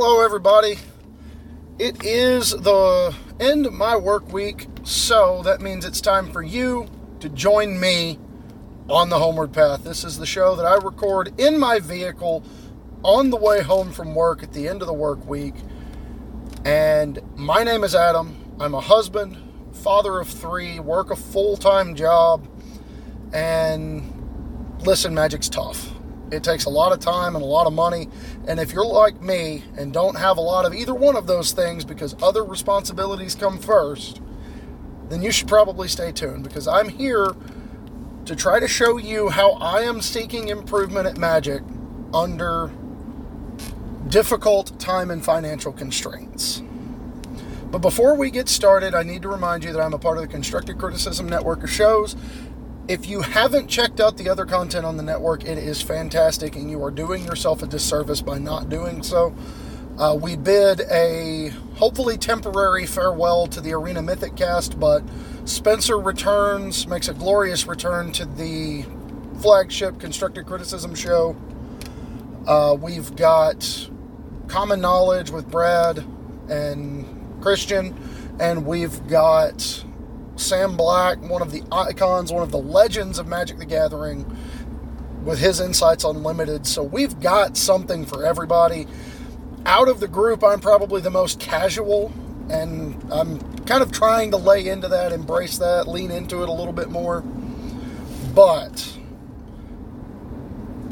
[0.00, 0.78] Hello, everybody.
[1.76, 6.86] It is the end of my work week, so that means it's time for you
[7.18, 8.16] to join me
[8.88, 9.82] on the Homeward Path.
[9.82, 12.44] This is the show that I record in my vehicle
[13.02, 15.56] on the way home from work at the end of the work week.
[16.64, 18.54] And my name is Adam.
[18.60, 19.36] I'm a husband,
[19.72, 22.46] father of three, work a full time job,
[23.32, 25.90] and listen, magic's tough.
[26.30, 28.08] It takes a lot of time and a lot of money.
[28.46, 31.52] And if you're like me and don't have a lot of either one of those
[31.52, 34.20] things because other responsibilities come first,
[35.08, 37.34] then you should probably stay tuned because I'm here
[38.26, 41.62] to try to show you how I am seeking improvement at Magic
[42.12, 42.70] under
[44.08, 46.62] difficult time and financial constraints.
[47.70, 50.22] But before we get started, I need to remind you that I'm a part of
[50.22, 52.16] the Constructive Criticism Network of shows
[52.88, 56.70] if you haven't checked out the other content on the network, it is fantastic, and
[56.70, 59.34] you are doing yourself a disservice by not doing so.
[59.98, 65.02] Uh, we bid a hopefully temporary farewell to the Arena Mythic cast, but
[65.44, 68.86] Spencer returns, makes a glorious return to the
[69.40, 71.36] flagship Constructive Criticism show.
[72.46, 73.90] Uh, we've got
[74.46, 75.98] Common Knowledge with Brad
[76.48, 77.04] and
[77.42, 77.94] Christian,
[78.40, 79.84] and we've got
[80.38, 84.24] Sam Black, one of the icons, one of the legends of Magic the Gathering,
[85.24, 86.66] with his insights unlimited.
[86.66, 88.86] So we've got something for everybody.
[89.66, 92.12] Out of the group, I'm probably the most casual,
[92.48, 96.52] and I'm kind of trying to lay into that, embrace that, lean into it a
[96.52, 97.22] little bit more.
[98.34, 98.96] But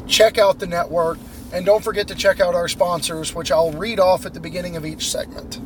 [0.05, 1.17] check out the network,
[1.53, 4.75] and don't forget to check out our sponsors, which I'll read off at the beginning
[4.75, 5.59] of each segment.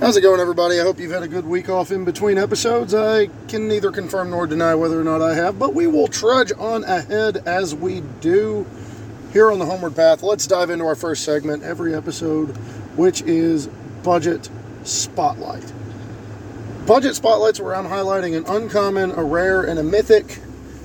[0.00, 0.80] How's it going, everybody?
[0.80, 2.94] I hope you've had a good week off in between episodes.
[2.94, 6.52] I can neither confirm nor deny whether or not I have, but we will trudge
[6.56, 8.64] on ahead as we do
[9.34, 10.22] here on the Homeward Path.
[10.22, 12.56] Let's dive into our first segment every episode,
[12.96, 13.66] which is
[14.02, 14.48] Budget
[14.84, 15.70] Spotlight.
[16.86, 20.38] Budget Spotlight's where I'm highlighting an uncommon, a rare, and a mythic,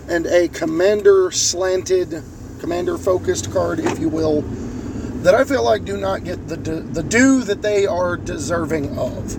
[0.10, 2.22] and a commander slanted,
[2.60, 4.44] commander focused card, if you will
[5.26, 9.36] that I feel like do not get the the due that they are deserving of.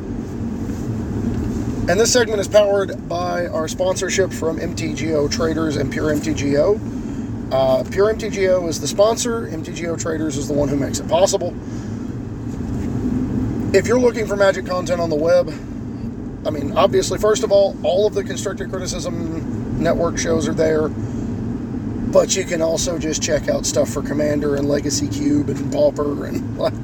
[1.89, 7.53] And this segment is powered by our sponsorship from MTGO Traders and Pure MTGO.
[7.53, 9.47] Uh, Pure MTGO is the sponsor.
[9.47, 11.55] MTGO Traders is the one who makes it possible.
[13.73, 15.51] If you're looking for magic content on the web,
[16.45, 20.91] I mean, obviously, first of all, all of the Constructive Criticism Network shows are there
[22.09, 26.27] but you can also just check out stuff for Commander and Legacy Cube and Pauper
[26.27, 26.75] and like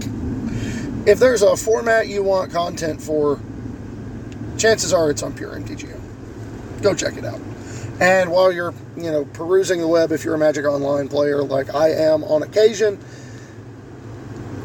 [1.06, 3.40] if there's a format you want content for,
[4.56, 6.00] chances are it's on Pure MTGO.
[6.82, 7.40] Go check it out.
[8.00, 11.74] And while you're, you know, perusing the web, if you're a Magic Online player like
[11.74, 12.98] I am on occasion,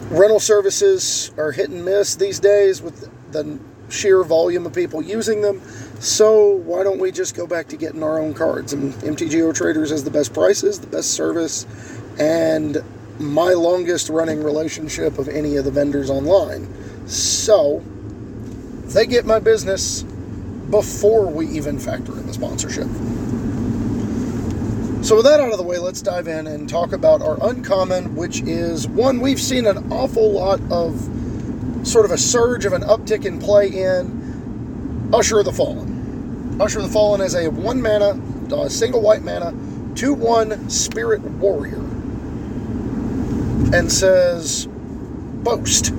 [0.09, 3.59] rental services are hit and miss these days with the
[3.89, 5.61] sheer volume of people using them.
[5.99, 8.73] So why don't we just go back to getting our own cards?
[8.73, 11.65] And MTGO Traders has the best prices, the best service,
[12.19, 12.77] and
[13.19, 16.67] my longest running relationship of any of the vendors online.
[17.07, 17.83] So
[18.85, 20.03] they get my business
[20.69, 22.87] before we even factor in the sponsorship.
[25.03, 28.15] So, with that out of the way, let's dive in and talk about our uncommon,
[28.15, 30.99] which is one we've seen an awful lot of
[31.87, 35.86] sort of a surge of an uptick in play in Usher of the Fallen.
[36.59, 38.19] Usher of the Fallen is a one mana,
[38.51, 39.53] uh, single white mana,
[39.95, 41.77] 2 1 spirit warrior.
[43.73, 45.89] And says Boast.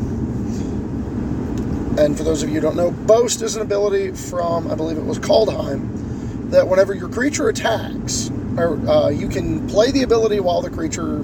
[1.96, 4.96] And for those of you who don't know, Boast is an ability from, I believe
[4.96, 10.40] it was Kaldheim, that whenever your creature attacks, or uh, you can play the ability
[10.40, 11.20] while the creature,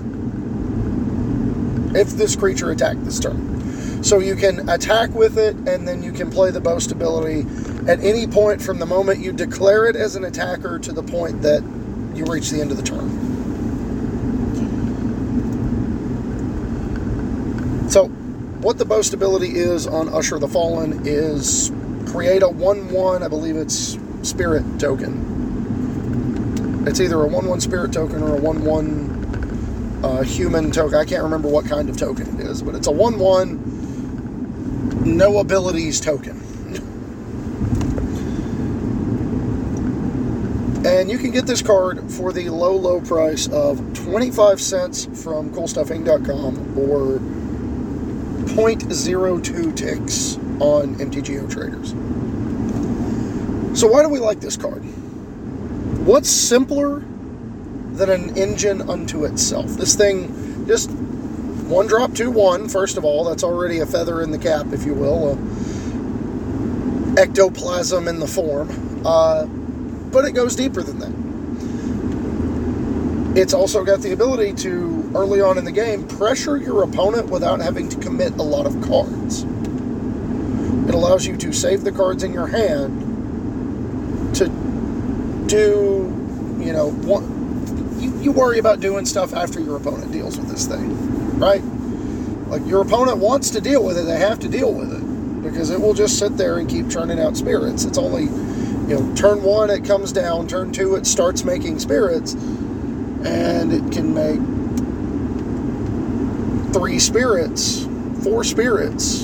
[1.97, 4.05] if this creature attacked this turn.
[4.05, 7.47] So you can attack with it, and then you can play the boast ability
[7.87, 11.43] at any point from the moment you declare it as an attacker to the point
[11.43, 11.62] that
[12.15, 13.11] you reach the end of the turn.
[17.91, 18.06] So,
[18.64, 21.70] what the boast ability is on Usher the Fallen is
[22.06, 25.32] create a 1 1, I believe it's spirit token.
[26.87, 30.99] It's either a 1 1 spirit token or a 1 1 uh, human token.
[30.99, 35.38] I can't remember what kind of token it is, but it's a 1 1 no
[35.38, 36.41] abilities token.
[40.85, 45.51] And you can get this card for the low, low price of 25 cents from
[45.51, 47.21] CoolStuffInc.com or
[48.55, 51.91] 0.02 ticks on MTGO Traders.
[53.81, 54.83] So, why do we like this card?
[56.05, 57.01] What's simpler
[57.93, 59.71] than an engine unto itself?
[59.71, 62.69] This thing just one drop, two one.
[62.69, 65.39] First of all, that's already a feather in the cap, if you will,
[67.19, 69.03] ectoplasm in the form.
[69.05, 69.47] Uh,
[70.14, 71.12] but it goes deeper than that.
[73.37, 77.58] It's also got the ability to, early on in the game, pressure your opponent without
[77.58, 79.43] having to commit a lot of cards.
[79.43, 84.46] It allows you to save the cards in your hand to
[85.49, 90.49] do, you know, one, you, you worry about doing stuff after your opponent deals with
[90.49, 91.62] this thing, right?
[92.49, 95.02] Like your opponent wants to deal with it, they have to deal with it
[95.43, 97.84] because it will just sit there and keep churning out spirits.
[97.84, 98.28] It's only,
[98.89, 103.93] you know, turn one it comes down, turn two it starts making spirits and it
[103.93, 104.41] can make
[106.75, 107.87] three spirits,
[108.23, 109.23] four spirits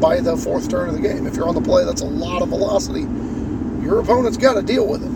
[0.00, 1.26] by the fourth turn of the game.
[1.26, 3.02] If you're on the play, that's a lot of velocity.
[3.84, 5.10] Your opponent's got to deal with it.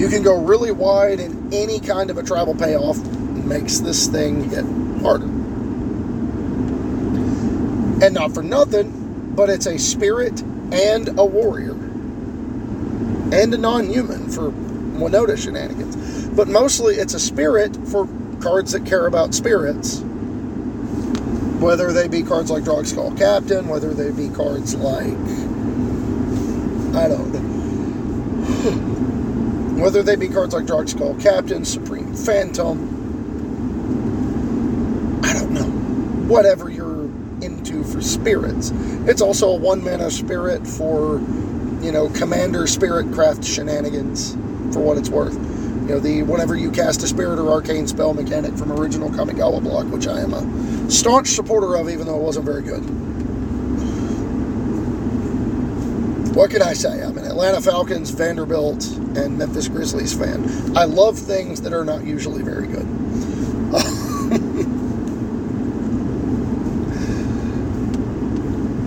[0.00, 4.48] You can go really wide, and any kind of a tribal payoff makes this thing
[4.50, 4.64] hit
[5.02, 5.26] harder.
[8.02, 11.74] And not for nothing, but it's a spirit and a warrior
[13.32, 16.28] and a non human for Winota shenanigans.
[16.28, 18.08] But mostly it's a spirit for
[18.40, 20.00] cards that care about spirits.
[21.60, 25.04] Whether they be cards like Drogskol Captain, whether they be cards like.
[26.96, 27.40] I don't know.
[29.80, 32.98] Whether they be cards like Drogskol Captain, Supreme Phantom.
[35.22, 35.70] I don't know.
[36.26, 36.79] Whatever into
[37.90, 38.72] for spirits.
[39.06, 41.18] It's also a one mana spirit for,
[41.82, 44.34] you know, Commander Spirit Craft shenanigans
[44.72, 45.34] for what it's worth.
[45.34, 49.62] You know, the whenever you cast a spirit or arcane spell mechanic from original Kamigawa
[49.62, 52.84] block, which I am a staunch supporter of, even though it wasn't very good.
[56.36, 57.02] What can I say?
[57.02, 60.76] I'm an Atlanta Falcons, Vanderbilt, and Memphis Grizzlies fan.
[60.76, 62.86] I love things that are not usually very good.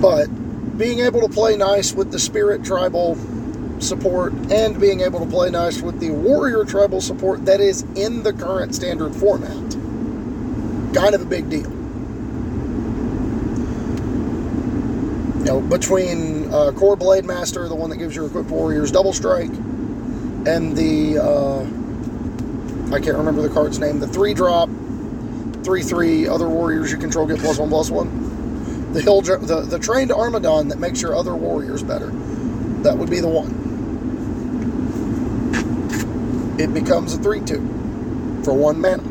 [0.04, 0.28] But
[0.78, 3.18] being able to play nice with the Spirit Tribal
[3.80, 8.22] support and being able to play nice with the Warrior Tribal support that is in
[8.22, 9.56] the current standard format.
[10.94, 11.72] Kind of a big deal.
[15.40, 19.52] You know, between uh, Blade Master, the one that gives your equipped warriors double strike,
[19.52, 21.62] and the uh,
[22.94, 24.68] I can't remember the card's name, the three drop,
[25.64, 28.23] three three other warriors you control get plus one plus one.
[28.94, 32.12] The hill, the the trained Armadon that makes your other warriors better.
[32.84, 33.62] That would be the one.
[36.60, 37.62] It becomes a three two
[38.44, 39.04] for one mana.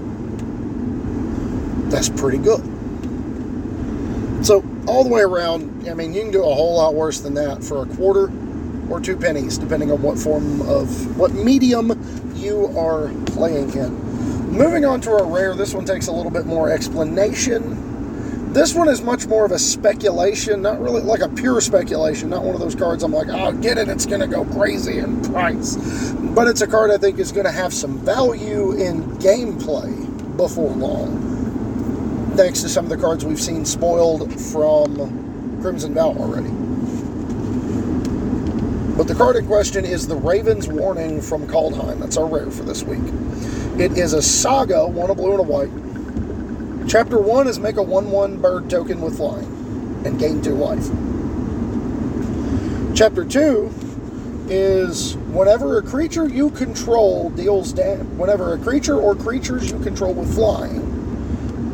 [1.90, 2.62] That's pretty good.
[4.44, 7.34] So all the way around, I mean, you can do a whole lot worse than
[7.34, 8.30] that for a quarter
[8.90, 11.92] or two pennies, depending on what form of, what medium
[12.34, 13.94] you are playing in.
[14.50, 17.91] Moving on to our rare, this one takes a little bit more explanation.
[18.52, 22.44] This one is much more of a speculation, not really like a pure speculation, not
[22.44, 25.22] one of those cards I'm like, oh, get it, it's going to go crazy in
[25.22, 25.76] price.
[26.12, 30.70] But it's a card I think is going to have some value in gameplay before
[30.70, 31.22] long
[32.36, 36.48] thanks to some of the cards we've seen spoiled from Crimson Vow already.
[38.96, 41.98] But the card in question is the Raven's Warning from Kaldheim.
[42.00, 43.02] That's our rare for this week.
[43.78, 45.70] It is a saga, one a blue and a white.
[46.88, 49.46] Chapter 1 is make a 1 1 bird token with flying
[50.04, 50.88] and gain 2 life.
[52.94, 53.72] Chapter 2
[54.48, 60.12] is whenever a creature you control deals damage, whenever a creature or creatures you control
[60.12, 60.92] with flying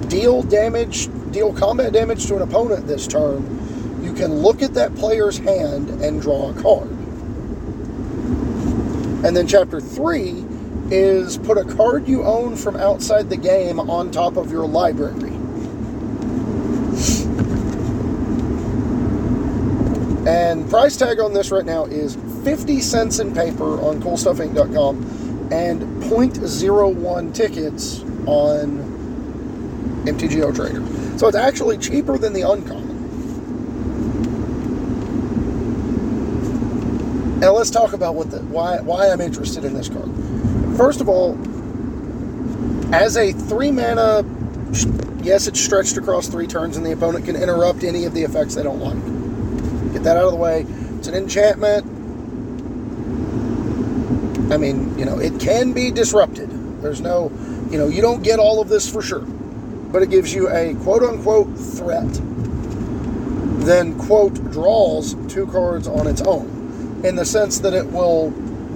[0.09, 4.95] deal damage, deal combat damage to an opponent this turn, you can look at that
[4.95, 6.88] player's hand and draw a card.
[9.25, 10.45] And then chapter 3
[10.90, 15.35] is put a card you own from outside the game on top of your library.
[20.28, 26.02] And price tag on this right now is 50 cents in paper on coolstuffinc.com and
[26.02, 28.99] 0.01 tickets on
[30.04, 31.18] MTGO Trader.
[31.18, 32.99] So it's actually cheaper than the uncommon.
[37.40, 40.11] Now let's talk about what the why why I'm interested in this card.
[40.79, 41.37] First of all,
[42.95, 44.25] as a three mana,
[45.23, 48.55] yes, it's stretched across three turns, and the opponent can interrupt any of the effects
[48.55, 49.93] they don't like.
[49.93, 50.65] Get that out of the way.
[50.97, 51.85] It's an enchantment.
[54.51, 56.49] I mean, you know, it can be disrupted.
[56.81, 57.31] There's no,
[57.71, 59.27] you know, you don't get all of this for sure
[59.91, 62.09] but it gives you a quote unquote threat.
[63.65, 68.31] Then, quote, draws two cards on its own, in the sense that it will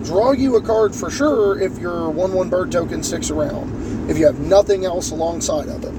[0.05, 4.11] draw you a card for sure if your 1 1 bird token sticks around.
[4.11, 5.95] if you have nothing else alongside of it.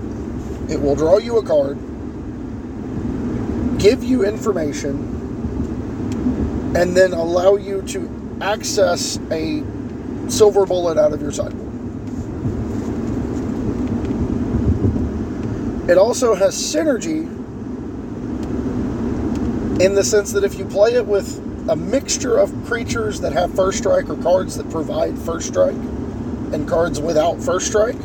[0.71, 1.77] It will draw you a card,
[3.79, 5.13] give you information,
[6.75, 9.63] and then allow you to access a
[10.27, 11.63] silver bullet out of your sideboard.
[15.89, 17.29] It also has synergy
[19.81, 23.53] in the sense that if you play it with a mixture of creatures that have
[23.55, 27.97] first strike or cards that provide first strike and cards without first strike,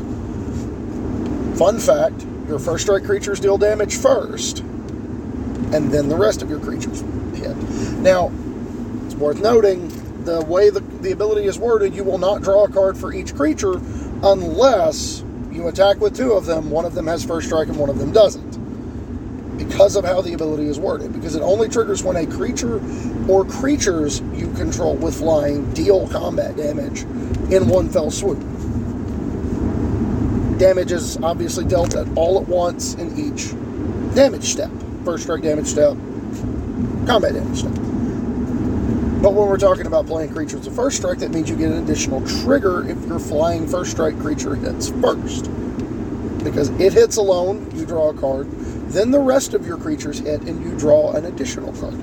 [1.56, 6.60] fun fact your first strike creatures deal damage first, and then the rest of your
[6.60, 7.00] creatures
[7.34, 7.56] hit.
[7.98, 8.32] Now,
[9.04, 9.88] it's worth noting
[10.24, 13.34] the way the, the ability is worded, you will not draw a card for each
[13.34, 13.80] creature
[14.22, 15.22] unless
[15.52, 17.98] you attack with two of them, one of them has first strike and one of
[17.98, 18.57] them doesn't.
[19.68, 22.80] Because of how the ability is worded, because it only triggers when a creature
[23.28, 27.02] or creatures you control with flying deal combat damage
[27.52, 28.38] in one fell swoop.
[30.58, 33.52] Damage is obviously dealt at all at once in each
[34.14, 34.70] damage step.
[35.04, 35.96] First strike damage step,
[37.06, 37.75] combat damage step.
[39.22, 41.82] But when we're talking about playing creatures of first strike, that means you get an
[41.82, 45.50] additional trigger if your flying first strike creature hits first.
[46.42, 48.48] Because it hits alone, you draw a card.
[48.88, 51.95] Then the rest of your creatures hit, and you draw an additional card.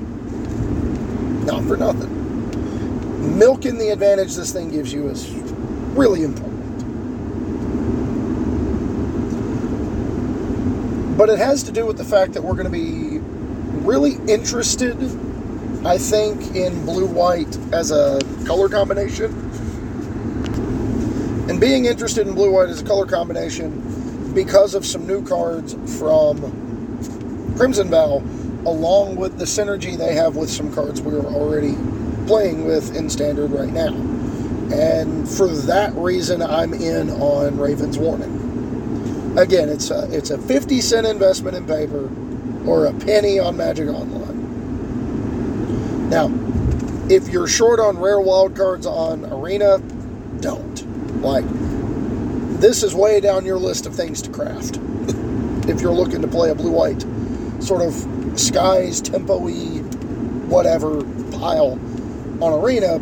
[1.46, 3.38] Not for nothing.
[3.38, 5.30] Milking the advantage this thing gives you is
[5.96, 6.54] really important.
[11.18, 13.20] But it has to do with the fact that we're going to be
[13.86, 14.98] really interested
[15.86, 19.32] I think in blue white as a color combination.
[21.48, 25.75] And being interested in blue white as a color combination because of some new cards
[26.00, 26.64] from
[27.57, 28.17] Crimson Vow,
[28.65, 31.75] along with the synergy they have with some cards we're already
[32.27, 33.93] playing with in standard right now.
[34.74, 39.38] And for that reason, I'm in on Raven's Warning.
[39.38, 42.09] Again, it's a, it's a 50 cent investment in paper
[42.69, 44.25] or a penny on Magic Online.
[46.09, 46.29] Now,
[47.09, 49.79] if you're short on rare wild cards on Arena,
[50.41, 51.21] don't.
[51.21, 51.45] Like,
[52.59, 54.77] this is way down your list of things to craft.
[55.69, 57.05] if you're looking to play a blue white
[57.65, 59.79] sort of skies, tempo y,
[60.48, 61.79] whatever pile
[62.41, 63.00] on Arena,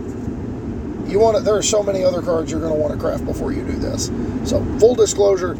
[1.10, 3.25] you want to, there are so many other cards you're going to want to craft
[3.25, 4.10] before you do this.
[4.46, 5.51] So, full disclosure,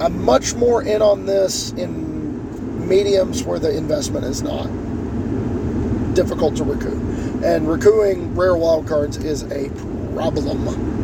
[0.00, 4.66] I'm much more in on this in mediums where the investment is not
[6.14, 7.02] difficult to recoup.
[7.44, 9.70] And recouping rare wild cards is a
[10.14, 10.94] problem.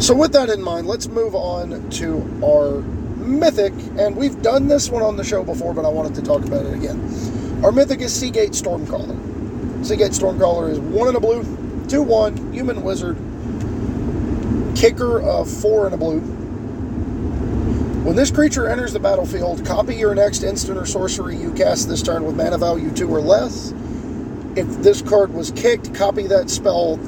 [0.00, 2.84] So, with that in mind, let's move on to our
[3.26, 3.72] mythic.
[3.98, 6.64] And we've done this one on the show before, but I wanted to talk about
[6.64, 7.00] it again.
[7.64, 9.84] Our mythic is Seagate Stormcaller.
[9.84, 11.42] Seagate Stormcaller is one in a blue,
[11.88, 13.16] 2 1, human wizard,
[14.76, 16.20] kicker of 4 in a blue
[18.06, 22.02] when this creature enters the battlefield, copy your next instant or sorcery you cast this
[22.02, 23.72] turn with mana value 2 or less.
[24.54, 26.98] If this card was kicked, copy that spell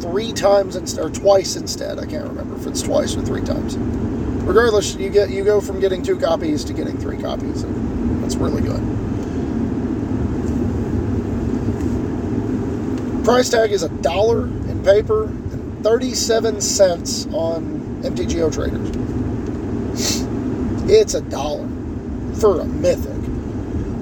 [0.00, 2.00] three times instead or twice instead.
[2.00, 3.76] I can't remember if it's twice or three times.
[4.46, 7.64] Regardless, you get you go from getting two copies to getting three copies.
[8.20, 8.82] That's really good.
[13.24, 18.88] Price tag is a dollar in paper and 37 cents on MTGO traders.
[20.90, 21.68] It's a dollar
[22.40, 23.18] for a mythic.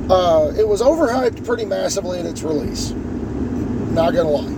[0.09, 2.93] Uh, it was overhyped pretty massively at its release.
[3.90, 4.52] Not gonna lie.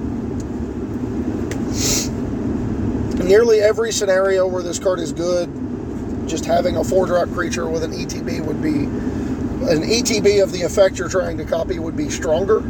[3.24, 5.48] Nearly every scenario where this card is good,
[6.28, 8.84] just having a four drop creature with an ETB would be
[9.70, 12.60] an ETB of the effect you're trying to copy would be stronger.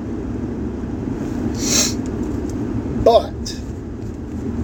[3.05, 3.61] But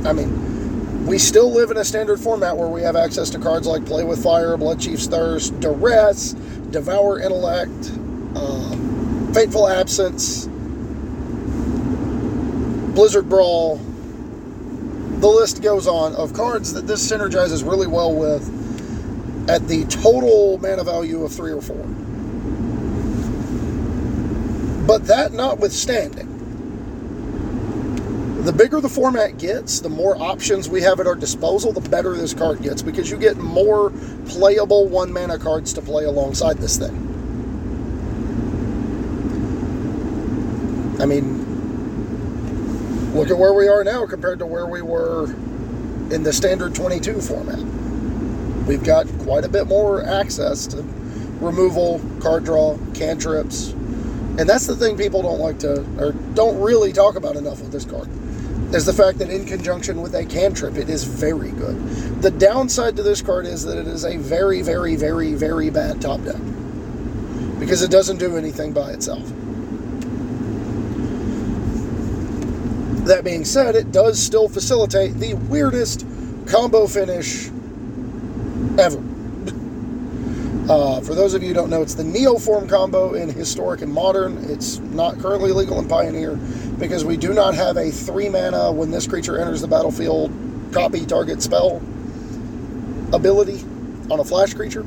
[0.07, 3.67] I mean, we still live in a standard format where we have access to cards
[3.67, 6.33] like Play with Fire, Bloodchief's Thirst, Duress,
[6.71, 7.91] Devour Intellect,
[8.37, 10.47] um, Fateful Absence,
[12.95, 13.77] Blizzard Brawl.
[13.77, 18.54] The list goes on of cards that this synergizes really well with
[19.49, 21.85] at the total mana value of three or four.
[24.87, 26.31] But that notwithstanding,
[28.45, 32.15] the bigger the format gets, the more options we have at our disposal, the better
[32.15, 33.91] this card gets because you get more
[34.27, 36.95] playable one mana cards to play alongside this thing.
[41.01, 41.43] I mean,
[43.15, 45.25] look at where we are now compared to where we were
[46.11, 47.84] in the standard 22 format.
[48.67, 50.83] We've got quite a bit more access to
[51.41, 53.71] removal, card draw, cantrips.
[54.39, 57.73] And that's the thing people don't like to, or don't really talk about enough with
[57.73, 58.09] this card
[58.75, 61.77] is the fact that in conjunction with a cantrip, it is very good.
[62.23, 66.01] The downside to this card is that it is a very, very, very, very bad
[66.01, 66.41] top deck
[67.61, 69.23] because it doesn't do anything by itself.
[73.07, 76.07] That being said, it does still facilitate the weirdest
[76.47, 77.51] combo finish
[78.79, 79.03] ever.
[80.69, 83.93] Uh, for those of you who don't know, it's the Neoform combo in Historic and
[83.93, 84.39] Modern.
[84.51, 86.37] It's not currently legal in Pioneer
[86.79, 90.33] because we do not have a three mana when this creature enters the battlefield
[90.73, 91.83] copy target spell
[93.13, 93.61] ability
[94.11, 94.85] on a flash creature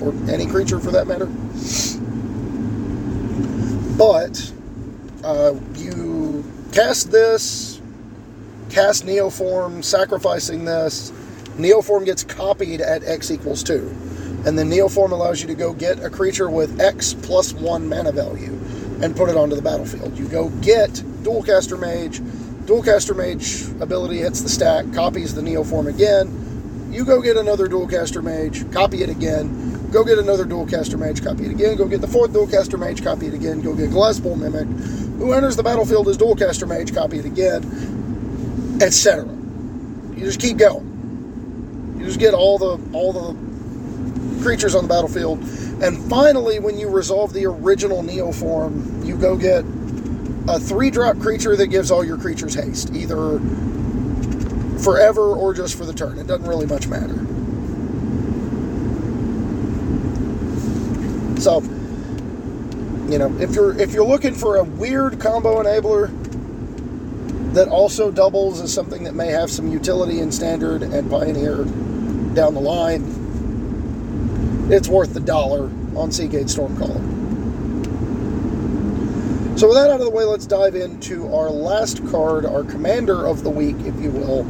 [0.00, 1.26] or any creature for that matter.
[3.98, 4.52] But
[5.24, 7.80] uh, you cast this,
[8.70, 11.12] cast Neoform, sacrificing this.
[11.56, 14.04] Neoform gets copied at X equals 2
[14.46, 18.12] and then Neoform allows you to go get a creature with X plus one mana
[18.12, 18.52] value
[19.02, 20.18] and put it onto the battlefield.
[20.18, 20.90] You go get
[21.22, 22.20] Dualcaster Mage.
[22.66, 26.90] Dualcaster Mage ability hits the stack, copies the Neoform again.
[26.92, 29.90] You go get another Dualcaster Mage, copy it again.
[29.90, 31.76] Go get another Dualcaster Mage, copy it again.
[31.76, 33.62] Go get the fourth Dualcaster Mage, copy it again.
[33.62, 34.66] Go get Glasspool Mimic,
[35.18, 39.24] who enters the battlefield as Dualcaster Mage, copy it again, etc.
[39.24, 40.93] You just keep going.
[42.04, 45.38] You just get all the all the creatures on the battlefield.
[45.82, 49.64] And finally, when you resolve the original Neoform, you go get
[50.46, 53.38] a three drop creature that gives all your creatures haste, either
[54.80, 56.18] forever or just for the turn.
[56.18, 57.14] It doesn't really much matter.
[61.40, 61.62] So,
[63.10, 66.12] you know, if you're if you're looking for a weird combo enabler
[67.54, 71.64] that also doubles as something that may have some utility in standard and pioneer
[72.34, 73.02] down the line,
[74.70, 77.12] it's worth the dollar on Seagate Stormcaller.
[79.58, 83.24] So with that out of the way, let's dive into our last card, our commander
[83.26, 84.40] of the week, if you will,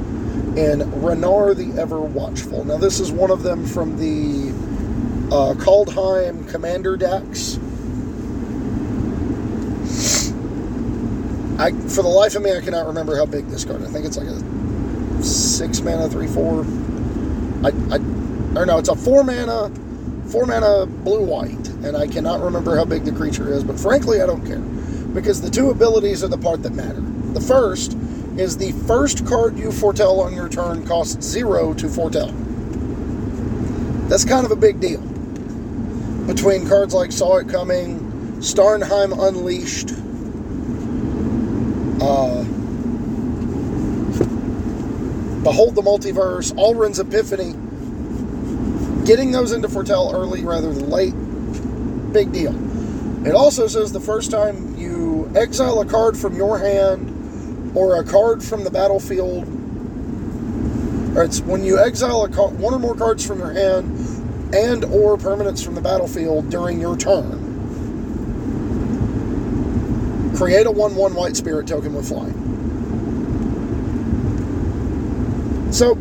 [0.57, 2.65] in Ranar the Ever Watchful.
[2.65, 4.51] Now this is one of them from the
[5.35, 7.59] uh, Kaldheim Commander decks.
[11.59, 13.83] I, for the life of me, I cannot remember how big this card.
[13.83, 16.65] I think it's like a six mana, three four.
[17.65, 17.97] I, I,
[18.59, 19.71] or no, it's a four mana
[20.29, 24.21] four mana blue white, and I cannot remember how big the creature is, but frankly,
[24.21, 24.61] I don't care
[25.15, 27.01] because the two abilities are the part that matter.
[27.33, 27.97] The first
[28.37, 32.33] is the first card you foretell on your turn costs zero to foretell.
[34.09, 35.01] That's kind of a big deal.
[36.27, 38.01] Between cards like Saw It Coming,
[38.41, 39.91] Starnheim Unleashed,
[42.03, 42.34] uh,
[45.45, 47.55] Behold the Multiverse, Alrund's Epiphany,
[49.05, 51.13] Getting those into foretell early rather than late,
[52.15, 52.55] big deal.
[53.27, 58.05] It also says the first time you exile a card from your hand or a
[58.05, 59.47] card from the battlefield,
[61.15, 65.63] or it's when you exile one or more cards from your hand and or permanents
[65.63, 67.43] from the battlefield during your turn.
[70.35, 72.44] Create a 1-1 white spirit token with flying.
[75.75, 75.97] So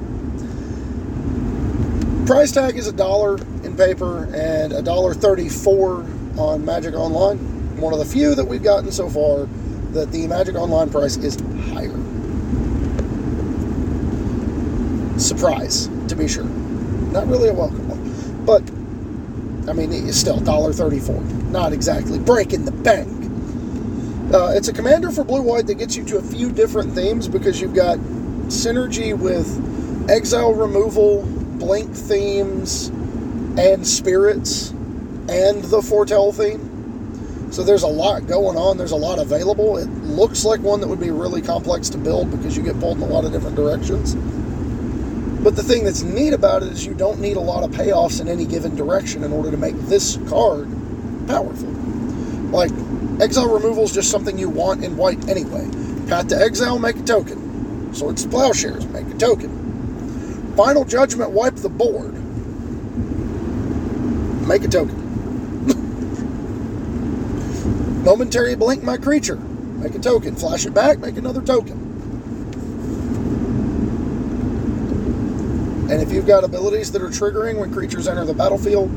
[2.27, 6.05] Price tag is a dollar in paper and a dollar thirty-four
[6.37, 7.39] on Magic Online.
[7.81, 9.47] One of the few that we've gotten so far
[9.93, 11.39] that the Magic Online price is
[11.71, 11.89] higher.
[15.17, 16.45] Surprise, to be sure.
[16.45, 18.61] Not really a welcome one, but
[19.67, 21.19] I mean, it's still dollar thirty-four.
[21.49, 23.09] Not exactly breaking the bank.
[24.31, 27.27] Uh, it's a commander for blue white that gets you to a few different themes
[27.27, 27.97] because you've got
[28.53, 31.23] synergy with exile removal,
[31.57, 32.87] blink themes
[33.57, 34.69] and spirits
[35.29, 36.71] and the foretell theme.
[37.51, 38.77] So there's a lot going on.
[38.77, 39.77] There's a lot available.
[39.77, 42.97] It looks like one that would be really complex to build because you get pulled
[42.97, 44.15] in a lot of different directions.
[45.43, 48.21] But the thing that's neat about it is you don't need a lot of payoffs
[48.21, 50.67] in any given direction in order to make this card
[51.27, 51.69] powerful.
[52.49, 52.71] Like,
[53.21, 55.69] exile removal is just something you want in white anyway.
[56.07, 57.42] Path to exile, make a token.
[57.93, 60.53] Swords to plowshares, make a token.
[60.57, 62.13] Final Judgment wipe the board.
[64.47, 64.99] Make a token.
[68.03, 69.35] Momentary blink my creature.
[69.35, 70.35] Make a token.
[70.35, 71.83] Flash it back, make another token.
[75.91, 78.89] And if you've got abilities that are triggering when creatures enter the battlefield,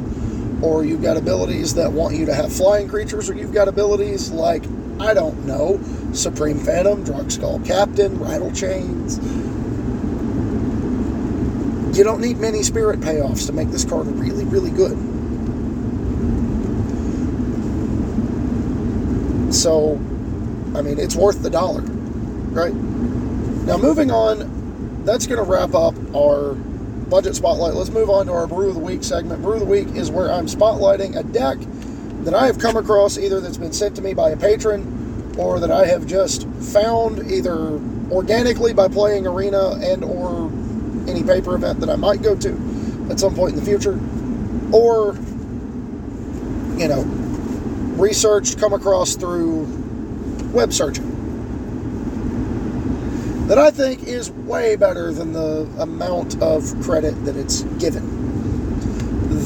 [0.63, 4.31] or you've got abilities that want you to have flying creatures, or you've got abilities
[4.31, 4.65] like,
[4.99, 5.81] I don't know,
[6.13, 9.21] Supreme Phantom, Drogskol Captain, Rattlechains,
[11.97, 14.97] you don't need many spirit payoffs to make this card really, really good.
[19.55, 19.95] So,
[20.75, 22.75] I mean, it's worth the dollar, right?
[22.75, 26.53] Now, moving on, that's going to wrap up our
[27.09, 27.75] budget spotlight.
[27.75, 29.41] Let's move on to our Brew of the Week segment.
[29.41, 31.57] Brew of the Week is where I'm spotlighting a deck
[32.27, 35.61] that I have come across either that's been sent to me by a patron or
[35.61, 40.51] that I have just found either organically by playing arena and or
[41.09, 43.93] any paper event that I might go to at some point in the future
[44.73, 45.15] or
[46.77, 47.05] you know
[47.97, 49.63] researched come across through
[50.53, 51.13] web searching
[53.47, 58.16] that I think is way better than the amount of credit that it's given.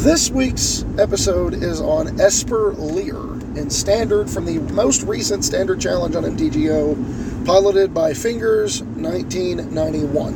[0.01, 6.17] This week's episode is on Esper Lier in Standard from the most recent Standard Challenge
[6.17, 10.33] on MTGO, piloted by Fingers 1991.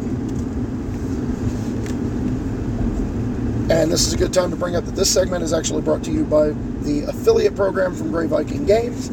[3.71, 6.05] And this is a good time to bring up that this segment is actually brought
[6.05, 6.51] to you by
[6.83, 9.09] the affiliate program from Grey Viking Games.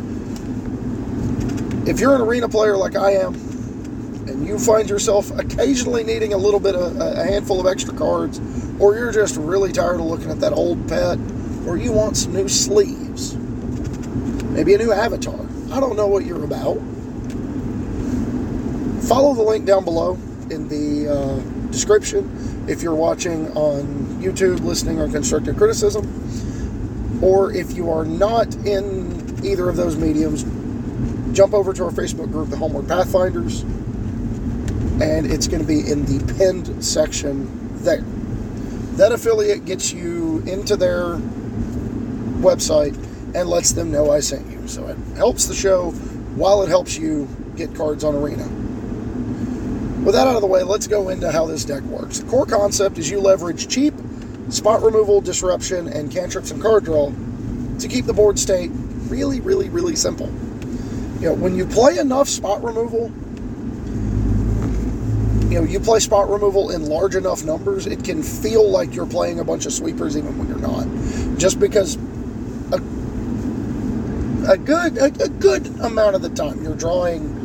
[1.87, 3.35] If you're an arena player like I am,
[4.27, 8.41] and you find yourself occasionally needing a little bit of a handful of extra cards,
[8.81, 11.17] or you're just really tired of looking at that old pet,
[11.67, 15.39] or you want some new sleeves, maybe a new avatar.
[15.71, 16.77] I don't know what you're about.
[19.07, 20.13] Follow the link down below
[20.49, 21.39] in the uh,
[21.71, 23.83] description if you're watching on
[24.21, 30.43] YouTube, listening or constructive criticism, or if you are not in either of those mediums,
[31.35, 33.63] jump over to our Facebook group, the Homeward Pathfinders
[35.01, 37.49] and it's going to be in the pinned section
[37.83, 38.03] there.
[38.97, 41.17] That affiliate gets you into their
[42.41, 42.95] website
[43.35, 44.67] and lets them know I sent you.
[44.67, 45.91] So it helps the show
[46.35, 48.47] while it helps you get cards on Arena.
[50.03, 52.19] With that out of the way, let's go into how this deck works.
[52.19, 53.93] The core concept is you leverage cheap
[54.49, 57.11] spot removal, disruption, and cantrips and card draw
[57.79, 58.71] to keep the board state
[59.07, 60.27] really, really, really simple.
[61.19, 63.11] You know, when you play enough spot removal,
[65.51, 69.05] you know, you play spot removal in large enough numbers, it can feel like you're
[69.05, 70.87] playing a bunch of sweepers even when you're not.
[71.37, 71.97] Just because
[72.71, 72.77] a,
[74.49, 77.37] a good a, a good amount of the time you're drawing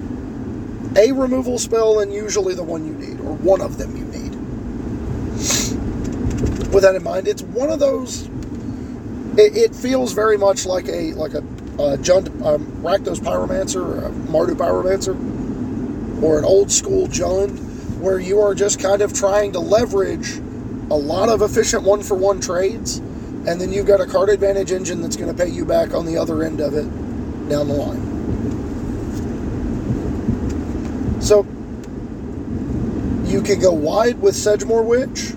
[0.97, 4.35] a removal spell and usually the one you need, or one of them you need.
[6.73, 8.29] With that in mind, it's one of those.
[9.37, 14.07] It, it feels very much like a like a uh, Jund, um, Rakdos Pyromancer, or
[14.07, 17.66] a Mardu Pyromancer, or an old school Jund
[18.07, 20.37] where you are just kind of trying to leverage
[20.93, 24.71] a lot of efficient one for one trades, and then you've got a card advantage
[24.71, 26.85] engine that's going to pay you back on the other end of it
[27.49, 28.01] down the line.
[31.21, 31.45] So
[33.25, 35.33] you can go wide with Sedgemoor Witch,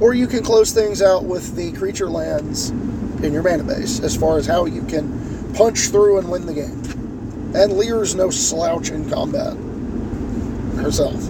[0.00, 4.16] or you can close things out with the creature lands in your mana base as
[4.16, 6.80] far as how you can punch through and win the game.
[7.56, 9.56] And Lier's no slouch in combat
[10.76, 11.28] herself.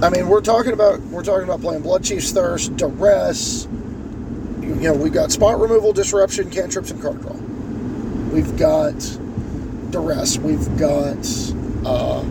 [0.00, 3.66] I mean, we're talking about we're talking about playing Bloodchief's Thirst, Duress.
[4.60, 7.32] You, know, we've got spot removal, disruption, cantrips, and card draw.
[8.32, 8.94] We've got
[9.90, 10.38] Duress.
[10.38, 11.18] We've got
[11.84, 12.22] uh,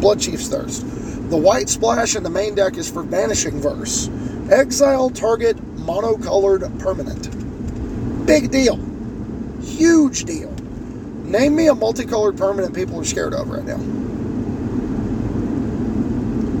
[0.00, 0.80] Bloodchief's Thirst.
[1.28, 4.08] The white splash in the main deck is for Vanishing Verse.
[4.50, 8.26] Exile target monocolored permanent.
[8.26, 8.76] Big deal.
[9.60, 10.50] Huge deal.
[11.24, 14.07] Name me a multicolored permanent people are scared of right now.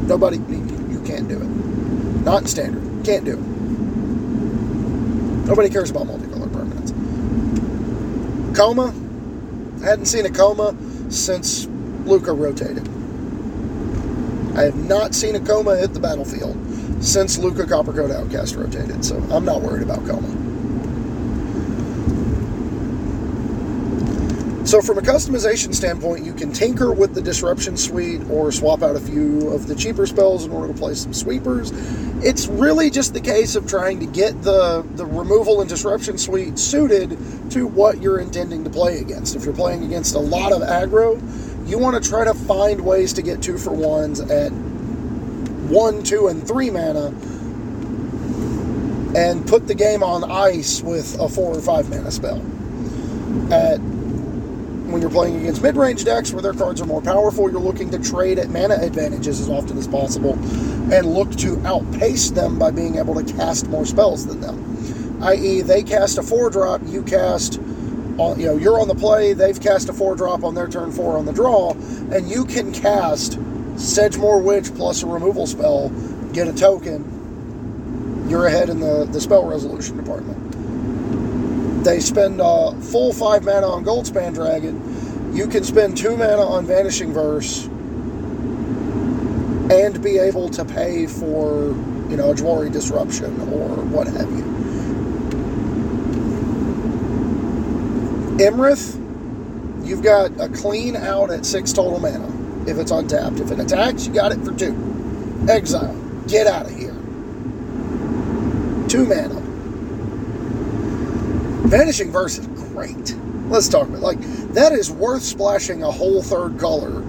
[0.08, 1.46] Nobody, you can't do it.
[2.24, 2.82] Not standard.
[3.04, 3.46] Can't do it.
[5.46, 6.94] Nobody cares about multicolored permanents.
[8.56, 8.94] Koma.
[9.82, 10.74] I hadn't seen a Koma
[11.10, 11.66] since
[12.06, 12.88] Lukka rotated.
[14.56, 16.56] I have not seen a Koma hit the battlefield
[17.04, 20.47] since Lukka Coppercoat Outcast rotated, so I'm not worried about Koma.
[24.68, 28.96] So, from a customization standpoint, you can tinker with the Disruption Suite or swap out
[28.96, 31.72] a few of the cheaper spells in order to play some sweepers.
[32.22, 36.58] It's really just the case of trying to get the, the removal and Disruption Suite
[36.58, 37.16] suited
[37.52, 39.34] to what you're intending to play against.
[39.34, 41.16] If you're playing against a lot of aggro,
[41.66, 46.28] you want to try to find ways to get two for ones at one, two,
[46.28, 47.06] and three mana
[49.16, 52.44] and put the game on ice with a four or five mana spell.
[53.50, 53.80] At
[54.98, 57.88] when you're playing against mid range decks where their cards are more powerful, you're looking
[57.88, 60.32] to trade at mana advantages as often as possible
[60.92, 65.22] and look to outpace them by being able to cast more spells than them.
[65.22, 67.60] I.e., they cast a four drop, you cast.
[68.18, 69.34] On, you know, you're on the play.
[69.34, 71.74] They've cast a four drop on their turn four on the draw,
[72.10, 73.38] and you can cast
[73.76, 75.90] Sedgemoor Witch plus a removal spell,
[76.32, 78.26] get a token.
[78.28, 80.48] You're ahead in the, the spell resolution department
[81.88, 84.87] they spend uh, full five mana on Goldspan Dragon,
[85.32, 87.66] you can spend two mana on Vanishing Verse
[89.70, 91.68] and be able to pay for,
[92.08, 94.44] you know, a Jwari Disruption or what have you.
[98.38, 98.94] Iymrith,
[99.86, 102.26] you've got a clean out at six total mana
[102.68, 103.40] if it's untapped.
[103.40, 104.74] If it attacks, you got it for two.
[105.48, 105.94] Exile,
[106.28, 106.94] get out of here.
[108.88, 109.40] Two mana.
[111.68, 113.14] Vanishing Verse is great.
[113.48, 114.20] Let's talk about like
[114.52, 117.02] that is worth splashing a whole third color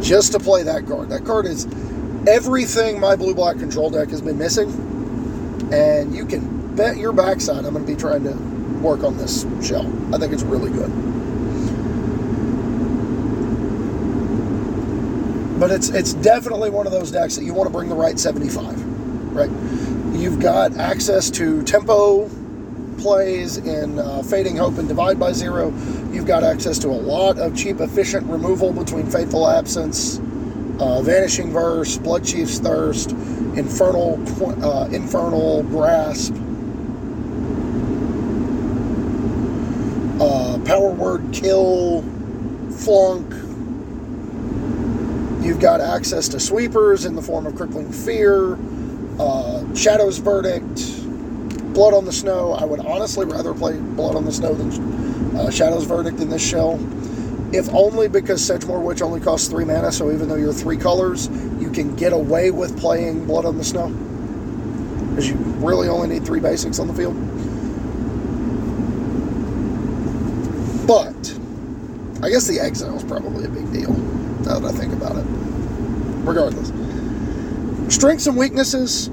[0.00, 1.08] just to play that card.
[1.08, 1.66] That card is
[2.28, 4.70] everything my blue black control deck has been missing,
[5.72, 8.32] and you can bet your backside I'm going to be trying to
[8.80, 9.86] work on this shell.
[10.14, 10.90] I think it's really good.
[15.58, 18.18] But it's it's definitely one of those decks that you want to bring the right
[18.18, 19.50] 75, right?
[20.14, 22.30] You've got access to tempo
[23.04, 25.68] plays in uh, Fading Hope and Divide by Zero.
[26.10, 30.18] You've got access to a lot of cheap, efficient removal between Fateful Absence,
[30.80, 34.18] uh, Vanishing Verse, Bloodchief's Thirst, Infernal,
[34.64, 36.32] uh, Infernal Grasp,
[40.18, 42.00] uh, Power Word Kill,
[42.70, 43.30] Flunk.
[45.44, 48.56] You've got access to sweepers in the form of Crippling Fear,
[49.20, 50.93] uh, Shadow's Verdict,
[51.74, 52.52] Blood on the Snow.
[52.52, 56.46] I would honestly rather play Blood on the Snow than uh, Shadow's Verdict in this
[56.46, 56.78] shell.
[57.52, 61.28] If only because Sedgemoor Witch only costs three mana, so even though you're three colors,
[61.60, 63.88] you can get away with playing Blood on the Snow.
[65.10, 67.14] Because you really only need three basics on the field.
[70.86, 71.38] But
[72.24, 75.24] I guess the exile is probably a big deal now that I think about it.
[76.24, 76.72] Regardless.
[77.94, 79.10] Strengths and weaknesses.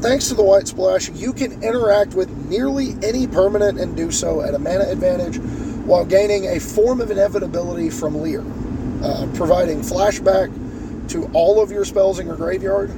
[0.00, 4.40] Thanks to the White Splash, you can interact with nearly any permanent and do so
[4.42, 5.38] at a mana advantage
[5.84, 8.44] while gaining a form of inevitability from Lier,
[9.02, 10.52] uh, providing flashback
[11.08, 12.90] to all of your spells in your graveyard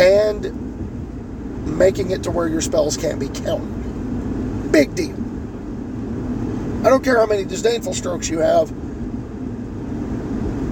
[0.00, 0.54] and
[1.66, 4.72] making it to where your spells can't be countered.
[4.72, 5.16] Big deal.
[6.86, 8.72] I don't care how many disdainful strokes you have.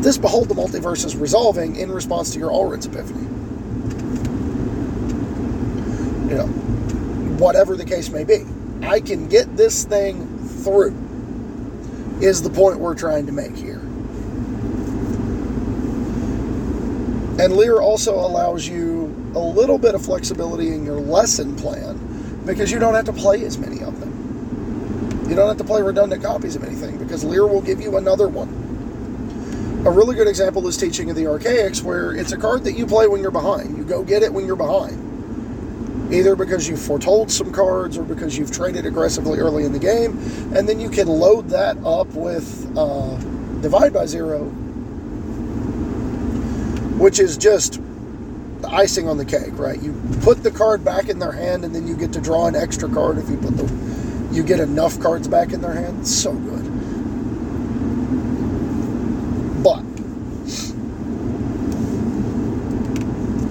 [0.03, 3.34] This Behold the Multiverse is resolving in response to your Alrund's Epiphany.
[6.35, 6.47] You know,
[7.39, 8.45] whatever the case may be.
[8.83, 10.93] I can get this thing through,
[12.21, 13.79] is the point we're trying to make here.
[17.39, 19.05] And Lier also allows you
[19.37, 23.45] a little bit of flexibility in your lesson plan because you don't have to play
[23.45, 25.29] as many of them.
[25.31, 28.27] You don't have to play redundant copies of anything because Lier will give you another
[28.27, 28.49] one.
[29.87, 32.87] A really good example is Teaching of the Archaics, where it's a card that you
[32.87, 33.79] play when you're behind.
[33.79, 35.14] You go get it when you're behind
[36.15, 40.13] either because you've foretold some cards or because you've traded aggressively early in the game,
[40.55, 43.17] and then you can load that up with uh,
[43.61, 44.45] Divide by Zero,
[46.99, 47.81] which is just
[48.61, 49.81] the icing on the cake, right?
[49.83, 52.55] You put the card back in their hand, and then you get to draw an
[52.55, 53.95] extra card if you put the
[54.33, 56.07] you get enough cards back in their hand.
[56.07, 56.65] So good.
[59.63, 59.85] But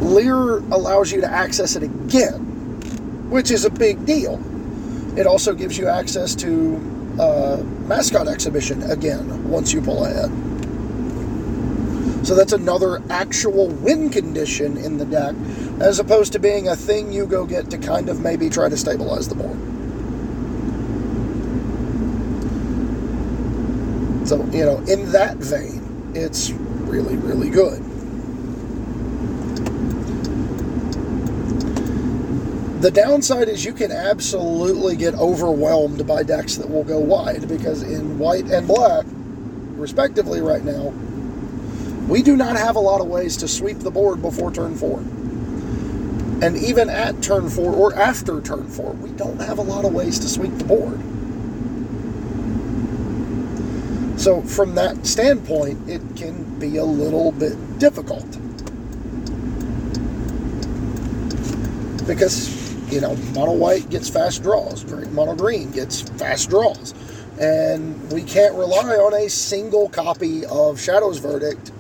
[0.02, 2.53] Lier allows you to access it again
[3.34, 4.40] which is a big deal.
[5.18, 6.76] It also gives you access to
[7.20, 10.30] uh, mascot exhibition again once you pull ahead.
[12.24, 15.34] So that's another actual win condition in the deck,
[15.80, 18.78] as opposed to being a thing you go get to kind of maybe try to
[18.78, 19.58] stabilize the board.
[24.28, 27.84] So, you know, in that vein, it's really, really good.
[32.84, 37.82] The downside is you can absolutely get overwhelmed by decks that will go wide because
[37.82, 40.90] in white and black, respectively, right now,
[42.10, 45.00] we do not have a lot of ways to sweep the board before turn four.
[46.46, 49.94] And even at turn four or after turn four, we don't have a lot of
[49.94, 51.00] ways to sweep the board.
[54.20, 58.30] So, from that standpoint, it can be a little bit difficult.
[62.06, 62.63] Because
[62.94, 66.94] you know, mono white gets fast draws, mono green gets fast draws.
[67.40, 71.72] And we can't rely on a single copy of Shadow's Verdict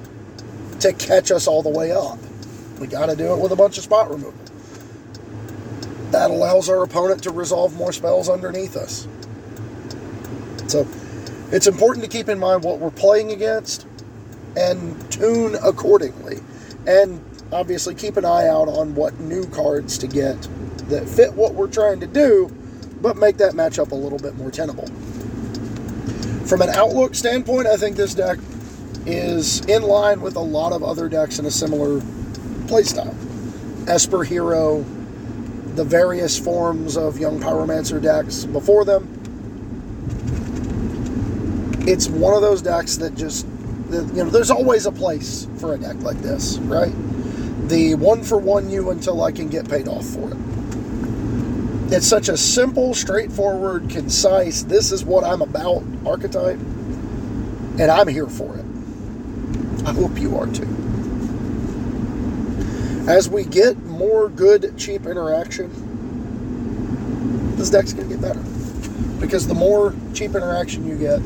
[0.79, 2.17] to catch us all the way up.
[2.79, 4.33] We got to do it with a bunch of spot removal.
[6.09, 9.07] That allows our opponent to resolve more spells underneath us.
[10.67, 10.87] So
[11.51, 13.85] it's important to keep in mind what we're playing against
[14.57, 16.39] and tune accordingly.
[16.87, 20.47] And obviously keep an eye out on what new cards to get
[20.89, 22.49] that fit what we're trying to do,
[23.01, 24.87] but make that matchup a little bit more tenable.
[26.45, 28.37] From an outlook standpoint, I think this deck
[29.05, 31.99] is in line with a lot of other decks in a similar
[32.67, 33.15] playstyle.
[33.87, 34.85] Esper Hero,
[35.75, 39.09] the various forms of Young Pyromancer decks before them.
[41.87, 43.45] It's one of those decks that just,
[43.91, 46.93] you know, there's always a place for a deck like this, right?
[47.67, 50.37] The one for one you until I can get paid off for it.
[51.93, 58.25] It's such a simple, straightforward, concise, this is what I'm about archetype, and I'm here
[58.25, 58.65] for it.
[59.85, 60.67] I hope you are too.
[63.07, 65.69] As we get more good, cheap interaction,
[67.57, 68.41] this deck's going to get better.
[69.19, 71.19] Because the more cheap interaction you get,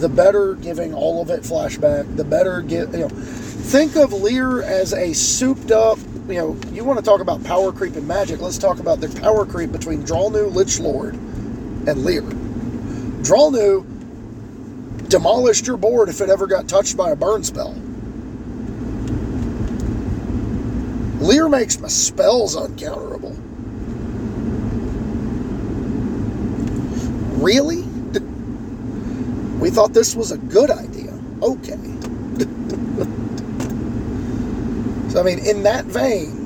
[0.00, 4.62] the better giving all of it flashback, the better get, you know, think of Lier
[4.62, 5.98] as a souped up,
[6.30, 9.08] you know, you want to talk about power creep and magic, let's talk about the
[9.20, 12.22] power creep between Dralnu, Lich Lord, and Lier.
[13.22, 13.84] Dralnu
[15.08, 17.74] demolished your board if it ever got touched by a burn spell.
[21.20, 23.36] Lier makes my spells uncounterable.
[27.42, 27.82] Really?
[29.58, 31.12] We thought this was a good idea.
[31.42, 31.89] Okay.
[35.10, 36.36] So I mean, in that vein,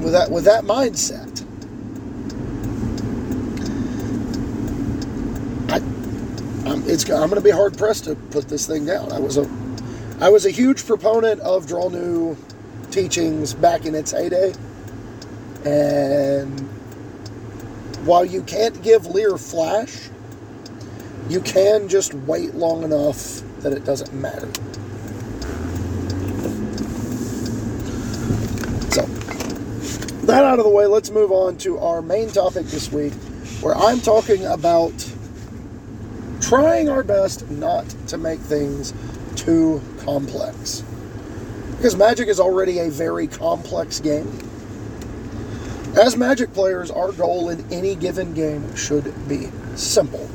[0.00, 1.44] with that with that mindset,
[5.70, 5.78] I,
[6.70, 9.10] I'm, it's I'm going to be hard pressed to put this thing down.
[9.10, 9.50] I was a
[10.20, 12.36] I was a huge proponent of Dralnu
[12.92, 14.54] teachings back in its heyday,
[15.64, 16.60] and
[18.06, 20.10] while you can't give Lier flash,
[21.28, 24.48] you can just wait long enough that it doesn't matter.
[30.34, 33.12] That out of the way, let's move on to our main topic this week,
[33.60, 34.92] where I'm talking about
[36.40, 38.92] trying our best not to make things
[39.36, 40.82] too complex.
[41.76, 44.26] Because Magic is already a very complex game.
[45.96, 50.28] As Magic players, our goal in any given game should be simple.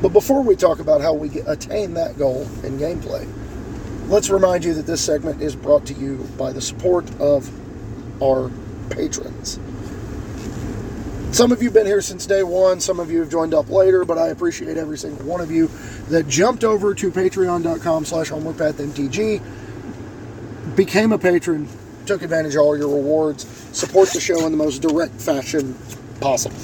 [0.00, 3.30] But before we talk about how we attain that goal in gameplay,
[4.08, 7.50] let's remind you that this segment is brought to you by the support of
[8.22, 8.50] our
[8.90, 9.58] patrons.
[11.32, 13.70] Some of you have been here since day one, some of you have joined up
[13.70, 15.68] later, but I appreciate every single one of you
[16.08, 19.40] that jumped over to patreon.com slash homewardpathmtg,
[20.76, 21.68] became a patron,
[22.04, 25.74] took advantage of all your rewards, support the show in the most direct fashion
[26.20, 26.56] possible.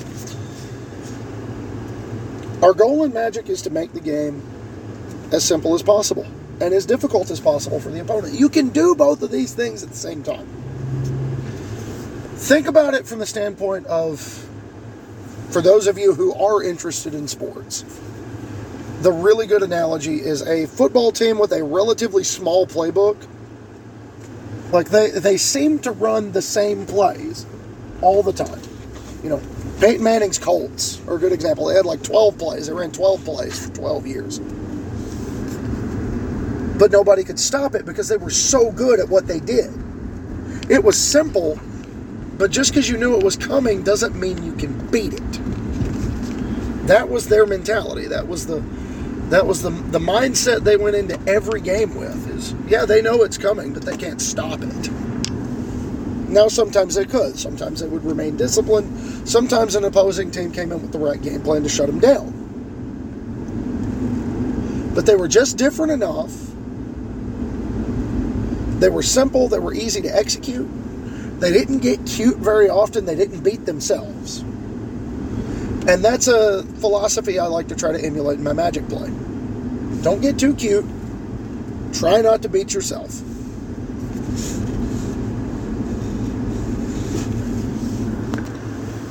[2.63, 4.43] Our goal in Magic is to make the game
[5.33, 6.27] as simple as possible
[6.61, 8.35] and as difficult as possible for the opponent.
[8.39, 10.47] You can do both of these things at the same time.
[12.39, 14.21] Think about it from the standpoint of,
[15.51, 17.85] for those of you who are interested in sports,
[19.01, 23.17] the really good analogy is a football team with a relatively small playbook.
[24.73, 27.45] Like they, they seem to run the same plays
[28.03, 28.63] all the time.
[29.25, 29.43] You know,
[29.81, 31.67] Peyton Manning's Colts are a good example.
[31.67, 32.69] They had like 12 plays.
[32.69, 34.39] They ran 12 plays for 12 years.
[36.79, 39.73] But nobody could stop it because they were so good at what they did.
[40.71, 41.59] It was simple,
[42.39, 45.33] but just because you knew it was coming doesn't mean you can beat it.
[46.87, 48.07] That was their mentality.
[48.07, 48.65] That was the
[49.31, 53.23] that was the the mindset they went into every game with is yeah, they know
[53.23, 54.91] it's coming, but they can't stop it.
[56.29, 57.39] Now, sometimes they could.
[57.39, 59.27] Sometimes they would remain disciplined.
[59.27, 62.35] Sometimes an opposing team came in with the right game plan to shut them down.
[64.95, 66.35] But they were just different enough.
[68.79, 69.49] They were simple.
[69.49, 70.69] They were easy to execute.
[71.39, 73.07] They didn't get cute very often.
[73.07, 74.41] They didn't beat themselves.
[75.89, 79.11] And that's a philosophy I like to try to emulate in my magic play.
[80.03, 80.85] Don't get too cute.
[81.93, 83.23] Try not to beat yourself.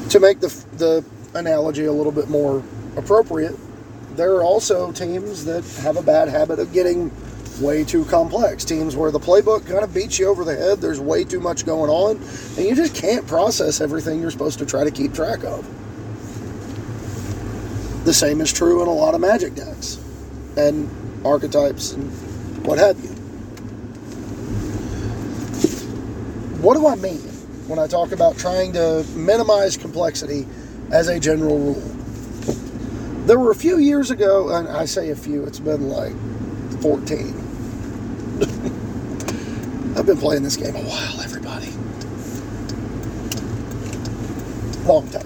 [0.10, 1.06] to make the, the
[1.38, 2.64] analogy a little bit more
[2.96, 3.56] appropriate,
[4.16, 7.12] there are also teams that have a bad habit of getting
[7.60, 8.64] way too complex.
[8.64, 11.66] Teams where the playbook kind of beats you over the head, there's way too much
[11.66, 12.18] going on,
[12.58, 15.66] and you just can't process everything you're supposed to try to keep track of.
[18.06, 20.00] The same is true in a lot of magic decks
[20.56, 20.90] and
[21.26, 22.10] archetypes and
[22.66, 23.10] what have you.
[26.62, 27.38] What do I mean?
[27.68, 30.48] when I talk about trying to minimize complexity
[30.92, 31.96] as a general rule.
[33.26, 36.14] There were a few years ago, and I say a few, it's been like
[36.82, 37.47] 14.
[39.98, 41.72] I've been playing this game a while, everybody.
[44.88, 45.26] Long time.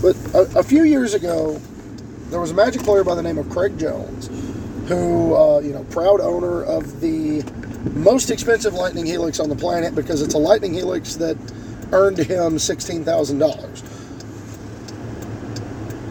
[0.00, 1.60] But a, a few years ago,
[2.30, 4.28] there was a Magic player by the name of Craig Jones,
[4.88, 7.42] who, uh, you know, proud owner of the
[7.94, 11.36] most expensive Lightning Helix on the planet because it's a Lightning Helix that
[11.92, 13.82] earned him $16,000.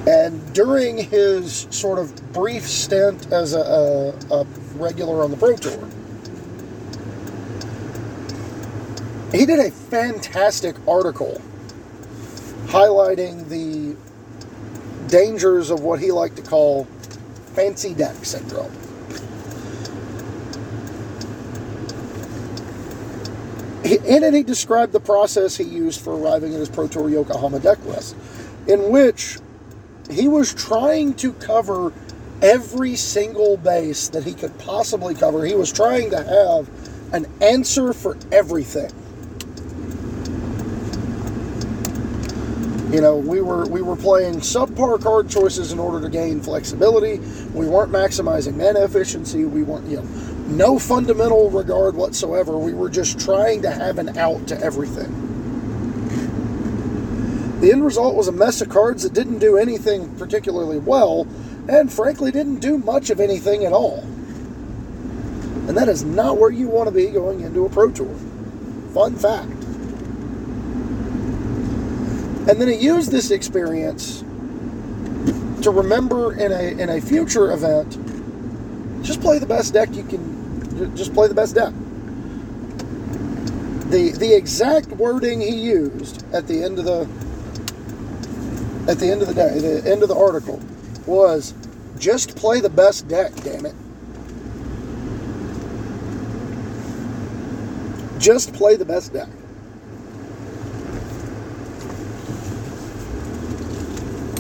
[0.07, 4.43] And during his sort of brief stint as a, a, a
[4.75, 5.87] regular on the Pro Tour,
[9.31, 11.41] he did a fantastic article
[12.67, 13.95] highlighting the
[15.07, 16.85] dangers of what he liked to call
[17.53, 18.71] fancy deck syndrome.
[23.83, 27.59] In it, he described the process he used for arriving at his Pro Tour Yokohama
[27.59, 28.15] deck list,
[28.67, 29.39] in which
[30.09, 31.91] he was trying to cover
[32.41, 35.45] every single base that he could possibly cover.
[35.45, 36.69] He was trying to have
[37.13, 38.91] an answer for everything.
[42.91, 47.19] You know, we were we were playing subpar card choices in order to gain flexibility.
[47.53, 49.45] We weren't maximizing mana efficiency.
[49.45, 50.03] We weren't, you know,
[50.47, 52.57] no fundamental regard whatsoever.
[52.57, 55.09] We were just trying to have an out to everything.
[57.61, 61.25] The end result was a mess of cards that didn't do anything particularly well,
[61.69, 63.99] and frankly didn't do much of anything at all.
[65.69, 68.13] And that is not where you want to be going into a Pro Tour.
[68.93, 69.60] Fun fact.
[72.49, 74.21] And then he used this experience
[75.61, 77.97] to remember in a in a future event.
[79.03, 80.95] Just play the best deck you can.
[80.95, 81.73] Just play the best deck.
[83.91, 87.07] The the exact wording he used at the end of the
[88.89, 90.59] at the end of the day, the end of the article
[91.05, 91.53] was
[91.99, 93.75] just play the best deck, damn it.
[98.19, 99.29] Just play the best deck.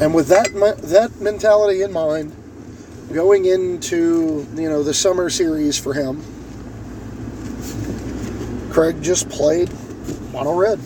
[0.01, 2.35] And with that that mentality in mind,
[3.13, 6.23] going into you know the summer series for him,
[8.71, 9.69] Craig just played
[10.33, 10.79] mono red.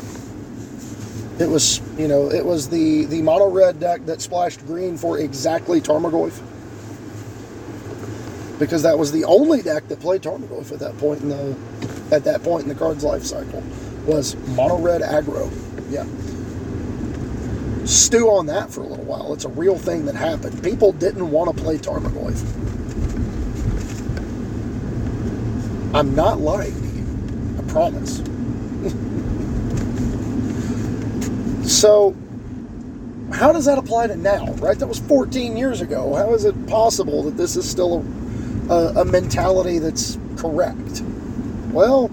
[1.39, 5.17] It was you know it was the the mono red deck that splashed green for
[5.17, 6.37] exactly Tarmogoyf.
[8.59, 11.55] Because that was the only deck that played Tarmogoyf at that point in the
[12.11, 13.63] at that point in the card's life cycle
[14.05, 15.49] was mono red aggro.
[15.89, 16.05] Yeah
[17.85, 19.33] stew on that for a little while.
[19.33, 20.63] It's a real thing that happened.
[20.63, 22.41] People didn't want to play Tarmogoyf.
[25.93, 27.05] I'm not lying to you.
[27.59, 28.17] I promise.
[31.71, 32.15] so,
[33.31, 34.77] how does that apply to now, right?
[34.77, 36.15] That was 14 years ago.
[36.15, 38.03] How is it possible that this is still
[38.69, 41.01] a, a, a mentality that's correct?
[41.71, 42.05] Well,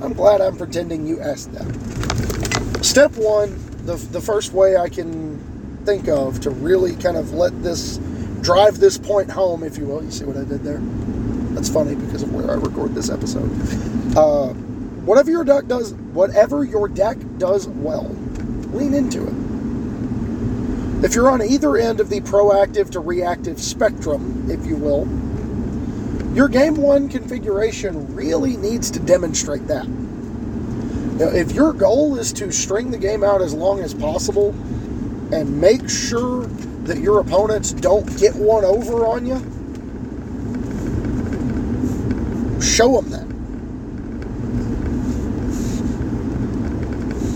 [0.00, 2.84] I'm glad I'm pretending you asked that.
[2.84, 5.38] Step one the, the first way I can
[5.84, 7.98] think of to really kind of let this
[8.40, 10.02] drive this point home, if you will.
[10.02, 10.80] You see what I did there?
[11.54, 13.50] That's funny because of where I record this episode.
[14.16, 14.52] Uh,
[15.04, 18.08] whatever your deck does, whatever your deck does well,
[18.72, 21.04] lean into it.
[21.04, 25.06] If you're on either end of the proactive to reactive spectrum, if you will,
[26.34, 29.86] your game one configuration really needs to demonstrate that.
[31.18, 34.50] If your goal is to string the game out as long as possible
[35.32, 36.44] and make sure
[36.84, 39.36] that your opponents don't get one over on you,
[42.60, 43.26] show them that.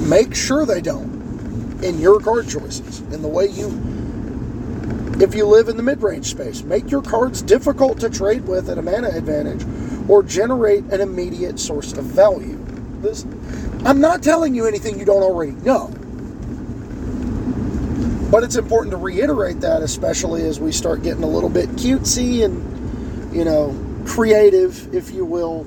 [0.08, 1.10] Make sure they don't
[1.82, 3.68] in your card choices, in the way you
[5.22, 6.62] if you live in the mid-range space.
[6.62, 9.64] Make your cards difficult to trade with at a mana advantage
[10.08, 12.58] or generate an immediate source of value.
[13.00, 13.24] This
[13.84, 15.88] I'm not telling you anything you don't already know.
[18.30, 22.44] But it's important to reiterate that, especially as we start getting a little bit cutesy
[22.44, 23.76] and, you know,
[24.06, 25.66] creative, if you will,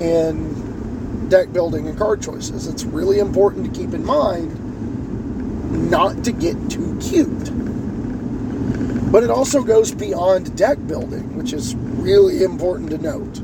[0.00, 2.66] in deck building and card choices.
[2.66, 7.50] It's really important to keep in mind not to get too cute.
[9.10, 13.40] But it also goes beyond deck building, which is really important to note.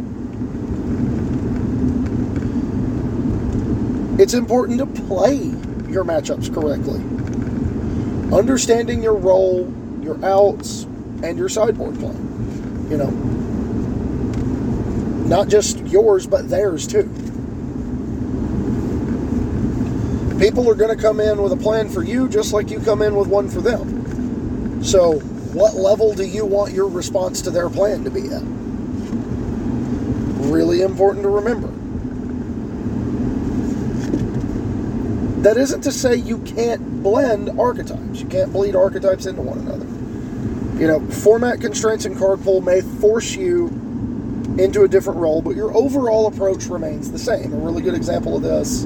[4.16, 5.34] It's important to play
[5.90, 7.00] your matchups correctly.
[8.32, 10.84] Understanding your role, your outs,
[11.24, 12.14] and your sideboard play.
[12.90, 13.10] You know,
[15.26, 17.10] not just yours, but theirs too.
[20.38, 23.02] People are going to come in with a plan for you just like you come
[23.02, 24.84] in with one for them.
[24.84, 25.18] So,
[25.54, 28.42] what level do you want your response to their plan to be at?
[30.52, 31.73] Really important to remember.
[35.45, 38.22] That isn't to say you can't blend archetypes.
[38.22, 39.84] You can't bleed archetypes into one another.
[40.80, 43.66] You know, format constraints and card pull may force you
[44.59, 47.53] into a different role, but your overall approach remains the same.
[47.53, 48.84] A really good example of this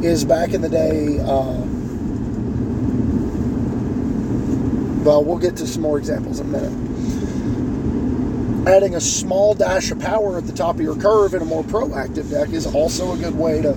[0.00, 1.18] is back in the day.
[1.18, 1.58] Uh,
[5.02, 6.72] well, we'll get to some more examples in a minute.
[8.68, 11.64] Adding a small dash of power at the top of your curve in a more
[11.64, 13.76] proactive deck is also a good way to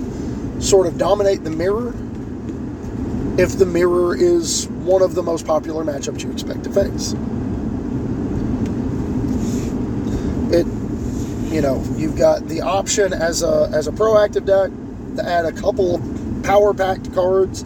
[0.60, 1.92] sort of dominate the mirror
[3.40, 7.14] if the mirror is one of the most popular matchups you expect to face.
[10.52, 10.66] It,
[11.50, 14.70] you know, you've got the option as a as a proactive deck
[15.16, 17.64] to add a couple of power packed cards,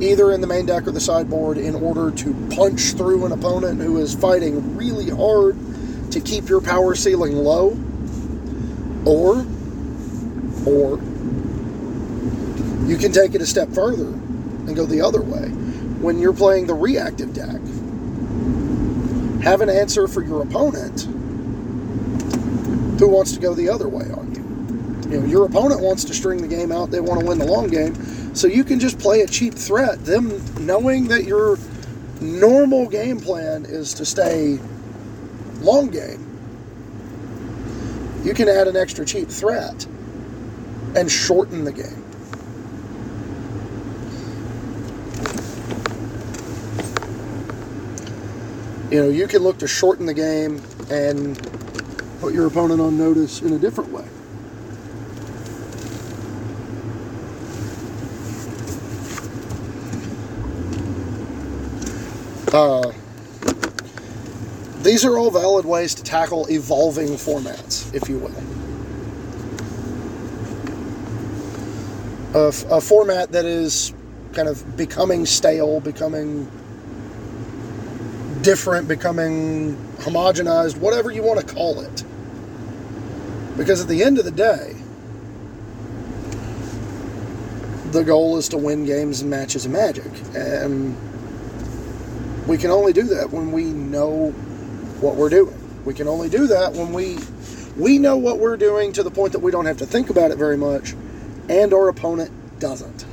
[0.00, 3.80] either in the main deck or the sideboard, in order to punch through an opponent
[3.80, 5.56] who is fighting really hard
[6.12, 7.76] to keep your power ceiling low,
[9.04, 9.44] or
[10.64, 11.00] or
[12.86, 14.16] you can take it a step further
[14.66, 15.48] and go the other way.
[16.00, 17.60] When you're playing the reactive deck,
[19.42, 21.02] have an answer for your opponent
[22.98, 25.12] who wants to go the other way on you.
[25.12, 27.46] You know, your opponent wants to string the game out, they want to win the
[27.46, 27.94] long game.
[28.34, 31.58] So you can just play a cheap threat, them knowing that your
[32.20, 34.58] normal game plan is to stay
[35.60, 36.22] long game.
[38.24, 39.86] You can add an extra cheap threat
[40.96, 42.05] and shorten the game.
[48.90, 51.36] You know, you can look to shorten the game and
[52.20, 54.04] put your opponent on notice in a different way.
[62.52, 62.92] Uh,
[64.82, 68.32] these are all valid ways to tackle evolving formats, if you will.
[72.34, 73.92] A, a format that is
[74.32, 76.48] kind of becoming stale, becoming
[78.46, 82.04] different, becoming homogenized, whatever you want to call it.
[83.56, 84.76] Because at the end of the day,
[87.90, 90.12] the goal is to win games and matches of magic.
[90.36, 90.96] And
[92.46, 94.30] we can only do that when we know
[95.00, 95.58] what we're doing.
[95.84, 97.18] We can only do that when we
[97.76, 100.30] we know what we're doing to the point that we don't have to think about
[100.30, 100.94] it very much
[101.48, 102.30] and our opponent
[102.60, 103.04] doesn't.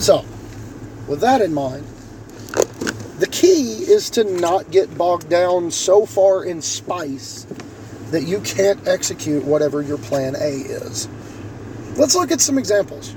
[0.00, 0.24] So,
[1.10, 1.84] with that in mind,
[3.18, 7.48] the key is to not get bogged down so far in spice
[8.12, 11.08] that you can't execute whatever your plan A is.
[11.96, 13.16] Let's look at some examples.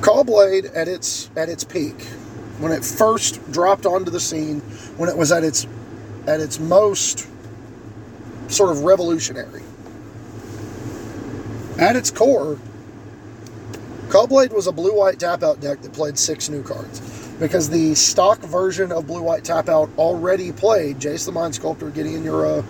[0.00, 2.02] Caw-Blade at its at its peak,
[2.58, 4.58] when it first dropped onto the scene,
[4.96, 5.68] when it was at its
[6.26, 7.28] at its most
[8.48, 9.62] sort of revolutionary.
[11.78, 12.58] At its core,
[14.10, 17.00] Caw-Blade was a blue white tap out deck that played six new cards.
[17.38, 21.90] Because the stock version of blue white tap out already played Jace the Mind Sculptor,
[21.90, 22.64] Gideon Jura,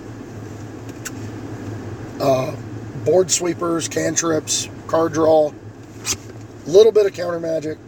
[2.20, 2.56] uh,
[3.04, 7.78] board sweepers, cantrips, card draw, a little bit of counter magic,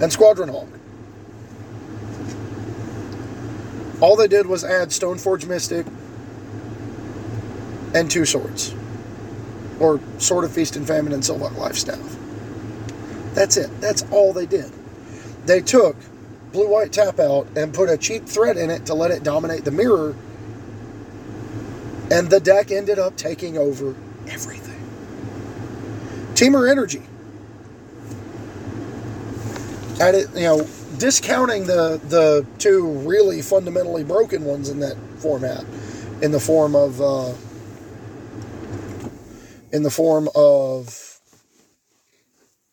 [0.00, 0.68] and Squadron Hawk.
[4.00, 5.86] All they did was add Stoneforge Mystic
[7.94, 8.74] and two swords.
[9.80, 12.25] Or Sword of Feast and Famine and Sylvok Lifestaff.
[13.36, 13.70] That's it.
[13.82, 14.72] That's all they did.
[15.44, 15.96] They took
[16.52, 19.64] blue white tap out and put a cheap threat in it to let it dominate
[19.66, 20.16] the mirror.
[22.10, 23.94] And the deck ended up taking over
[24.26, 24.80] everything.
[26.34, 27.02] Temur Energy.
[30.00, 30.66] At it, you know,
[30.98, 35.64] discounting the the two really fundamentally broken ones in that format,
[36.22, 37.34] in the form of uh,
[39.72, 41.15] in the form of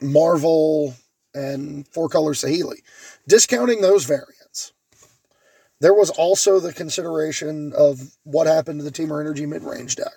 [0.04, 0.96] Marvel,
[1.34, 2.82] and Four Color Saheeli.
[3.28, 4.74] Discounting those variants,
[5.80, 10.14] there was also the consideration of what happened to the Temur Energy mid range deck.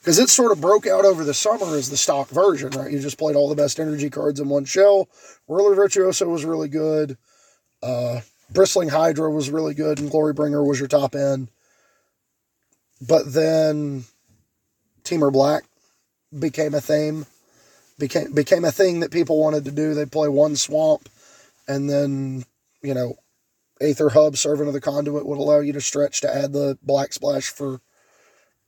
[0.00, 2.92] Because it sort of broke out over the summer as the stock version, right?
[2.92, 5.08] You just played all the best energy cards in one shell.
[5.46, 7.16] Whirler Virtuoso was really good.
[7.82, 8.20] Uh,
[8.50, 11.48] Bristling Hydra was really good, and Glorybringer was your top end.
[13.00, 14.04] But then
[15.04, 15.64] Temur Black
[16.38, 17.24] became a theme
[17.98, 19.94] became became a thing that people wanted to do.
[19.94, 21.08] They'd play one swamp,
[21.68, 22.44] and then
[22.82, 23.16] you know,
[23.80, 27.12] Aether Hub, Servant of the Conduit, would allow you to stretch to add the Black
[27.12, 27.80] Splash for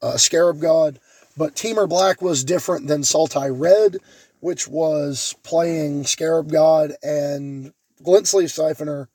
[0.03, 0.99] uh, Scarab God.
[1.37, 3.99] But Temur Black was different than Sultai Red,
[4.41, 7.73] which was playing Scarab God and
[8.03, 9.09] Glint Sleeve Siphoner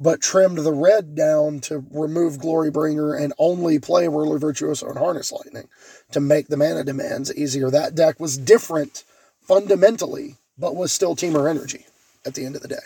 [0.00, 5.30] but trimmed the red down to remove Glorybringer and only play Whirler Virtuoso and Harness
[5.30, 5.68] Lightning
[6.12, 7.70] to make the mana demands easier.
[7.70, 9.04] That deck was different
[9.42, 11.84] fundamentally, but was still Temur Energy
[12.24, 12.76] at the end of the day.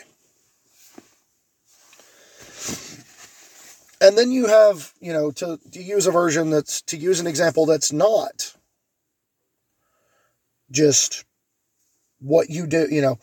[4.01, 7.27] And then you have, you know, to, to use a version that's, to use an
[7.27, 8.53] example that's not
[10.69, 11.23] just
[12.19, 13.19] what you do, you know,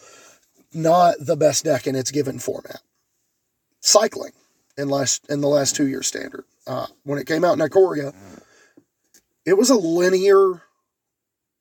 [0.72, 2.80] not the best deck in its given format.
[3.82, 4.32] Cycling
[4.78, 6.44] in last in the last two year standard.
[6.66, 8.14] Uh, when it came out in Ikoria,
[9.44, 10.62] it was a linear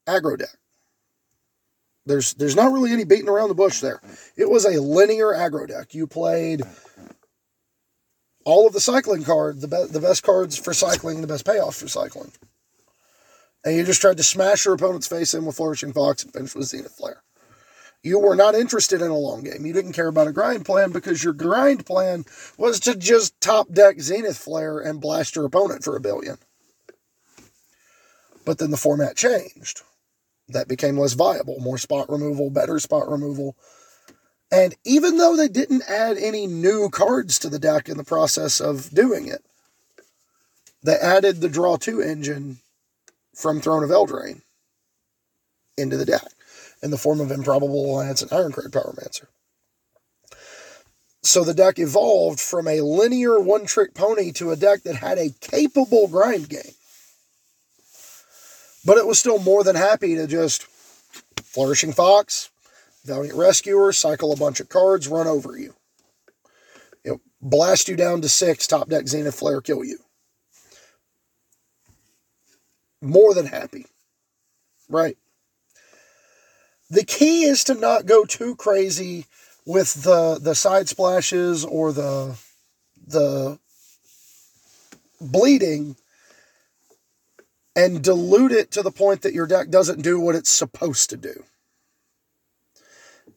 [0.08, 0.56] aggro deck.
[2.06, 4.02] There's there's not really any beating around the bush there.
[4.38, 5.94] It was a linear aggro deck.
[5.94, 6.62] You played
[8.46, 11.76] all of the cycling cards, the, be- the best cards for cycling, the best payoff
[11.76, 12.32] for cycling.
[13.64, 16.56] And you just tried to smash your opponent's face in with Flourishing Fox and finish
[16.56, 17.22] with Zenith Flare.
[18.04, 19.66] You were not interested in a long game.
[19.66, 22.26] You didn't care about a grind plan because your grind plan
[22.58, 26.38] was to just top deck Zenith Flare and blast your opponent for a billion.
[28.44, 29.82] But then the format changed.
[30.50, 33.56] That became less viable, more spot removal, better spot removal.
[34.52, 38.60] And even though they didn't add any new cards to the deck in the process
[38.60, 39.46] of doing it,
[40.84, 42.58] they added the draw two engine
[43.36, 44.42] from Throne of Eldraine
[45.78, 46.28] into the deck
[46.82, 49.28] in the form of Improbable Alliance and Irencrag Pyromancer.
[51.24, 55.20] So the deck evolved from a linear one trick pony to a deck that had
[55.20, 56.74] a capable grind game.
[58.84, 60.64] But it was still more than happy to just
[61.44, 62.50] Flourishing Fox,
[63.06, 65.76] Valiant Rescuer, cycle a bunch of cards, run over you.
[67.04, 70.00] you know, blast you down to six, top deck Zenith Flare, kill you.
[73.02, 73.86] More than happy.
[74.90, 75.18] Right.
[76.92, 79.26] The key is to not go too crazy
[79.66, 82.38] with the the side splashes or the
[83.08, 83.60] the
[85.22, 85.96] bleeding
[87.78, 91.18] and dilute it to the point that your deck doesn't do what it's supposed to
[91.18, 91.46] do.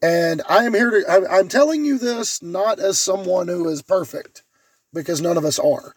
[0.03, 4.43] And I am here to, I'm telling you this not as someone who is perfect,
[4.93, 5.95] because none of us are,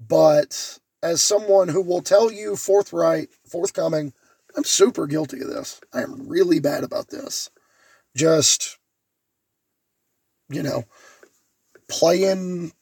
[0.00, 4.12] but as someone who will tell you forthright, forthcoming,
[4.56, 5.80] I'm super guilty of this.
[5.92, 7.50] I am really bad about this.
[8.16, 8.78] Just,
[10.48, 10.84] you know,
[11.88, 12.72] playing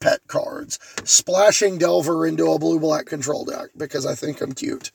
[0.00, 4.92] pet cards, splashing Delver into a blue black control deck because I think I'm cute.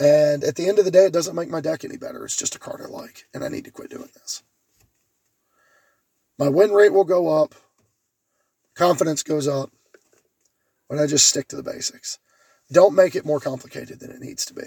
[0.00, 2.24] And at the end of the day, it doesn't make my deck any better.
[2.24, 4.42] It's just a card I like, and I need to quit doing this.
[6.38, 7.56] My win rate will go up,
[8.76, 9.72] confidence goes up,
[10.86, 12.20] when I just stick to the basics.
[12.70, 14.66] Don't make it more complicated than it needs to be.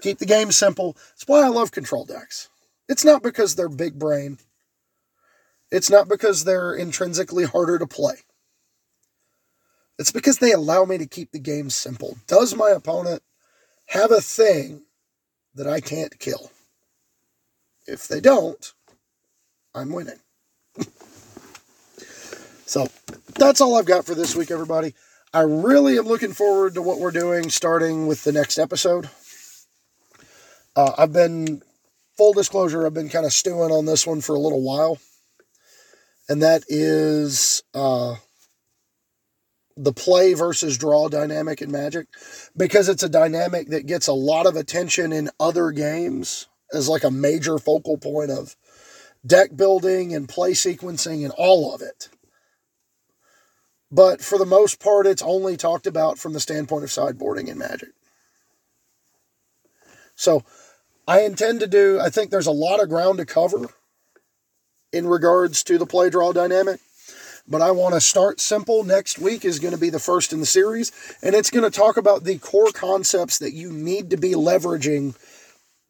[0.00, 0.96] Keep the game simple.
[1.10, 2.48] That's why I love control decks.
[2.88, 4.38] It's not because they're big brain.
[5.70, 8.16] It's not because they're intrinsically harder to play.
[9.98, 12.18] It's because they allow me to keep the game simple.
[12.26, 13.22] Does my opponent
[13.86, 14.82] have a thing
[15.54, 16.50] that I can't kill?
[17.86, 18.72] If they don't,
[19.74, 20.18] I'm winning.
[22.66, 22.88] so
[23.36, 24.94] that's all I've got for this week, everybody.
[25.34, 29.10] I really am looking forward to what we're doing starting with the next episode.
[30.76, 31.60] Uh, I've been,
[32.16, 34.98] full disclosure, I've been kind of stewing on this one for a little while.
[36.28, 38.14] And that is uh,
[39.76, 42.06] the play versus draw dynamic in Magic
[42.56, 47.02] because it's a dynamic that gets a lot of attention in other games as like
[47.02, 48.54] a major focal point of
[49.26, 52.08] deck building and play sequencing and all of it.
[53.94, 57.58] But for the most part, it's only talked about from the standpoint of sideboarding in
[57.58, 57.90] Magic.
[60.16, 60.42] So
[61.06, 63.68] I intend to do, I think there's a lot of ground to cover
[64.92, 66.80] in regards to the play draw dynamic.
[67.46, 68.82] But I want to start simple.
[68.82, 70.90] Next week is going to be the first in the series,
[71.22, 75.14] and it's going to talk about the core concepts that you need to be leveraging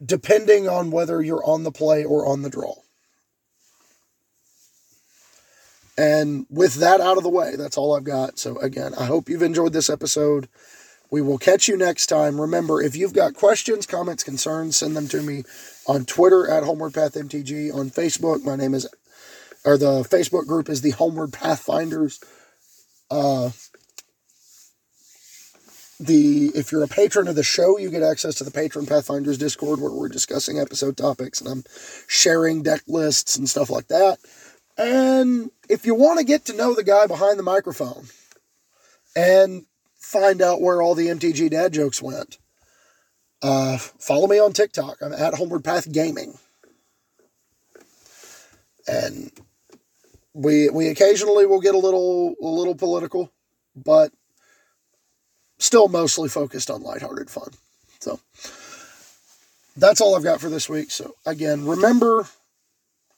[0.04, 2.74] depending on whether you're on the play or on the draw.
[5.96, 8.38] And with that out of the way, that's all I've got.
[8.38, 10.48] So, again, I hope you've enjoyed this episode.
[11.10, 12.40] We will catch you next time.
[12.40, 15.44] Remember, if you've got questions, comments, concerns, send them to me
[15.86, 17.72] on Twitter at Homeward Path MTG.
[17.72, 18.88] On Facebook, my name is,
[19.64, 22.18] or the Facebook group is the Homeward Pathfinders.
[23.10, 23.50] Uh,
[26.00, 29.38] the if you're a patron of the show, you get access to the Patron Pathfinders
[29.38, 31.64] Discord where we're discussing episode topics and I'm
[32.08, 34.18] sharing deck lists and stuff like that.
[34.76, 38.06] And if you want to get to know the guy behind the microphone
[39.14, 39.66] and
[39.96, 42.38] find out where all the MTG dad jokes went,
[43.42, 44.98] uh, follow me on TikTok.
[45.00, 46.38] I'm at Homeward Path Gaming.
[48.86, 49.30] And
[50.34, 53.32] we we occasionally will get a little a little political,
[53.74, 54.12] but
[55.58, 57.50] still mostly focused on lighthearted fun.
[58.00, 58.20] So
[59.76, 60.90] that's all I've got for this week.
[60.90, 62.26] So again, remember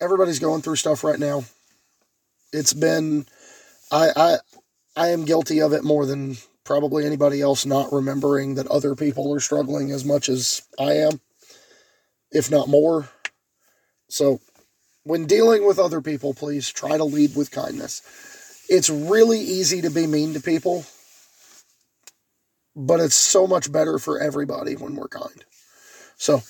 [0.00, 1.44] everybody's going through stuff right now.
[2.52, 3.26] It's been
[3.90, 4.36] I I
[4.96, 9.32] I am guilty of it more than probably anybody else not remembering that other people
[9.32, 11.20] are struggling as much as I am,
[12.32, 13.08] if not more.
[14.08, 14.40] So
[15.04, 18.02] when dealing with other people, please try to lead with kindness.
[18.68, 20.84] It's really easy to be mean to people,
[22.74, 25.44] but it's so much better for everybody when we're kind.
[26.16, 26.42] So,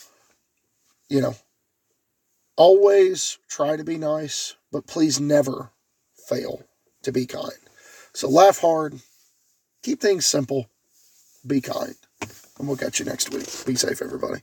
[1.10, 1.34] you know,
[2.56, 5.70] always try to be nice, but please never
[6.28, 6.62] fail
[7.02, 7.52] to be kind.
[8.12, 8.98] So laugh hard,
[9.82, 10.68] keep things simple,
[11.46, 11.94] be kind,
[12.58, 13.46] and we'll catch you next week.
[13.66, 14.42] Be safe, everybody.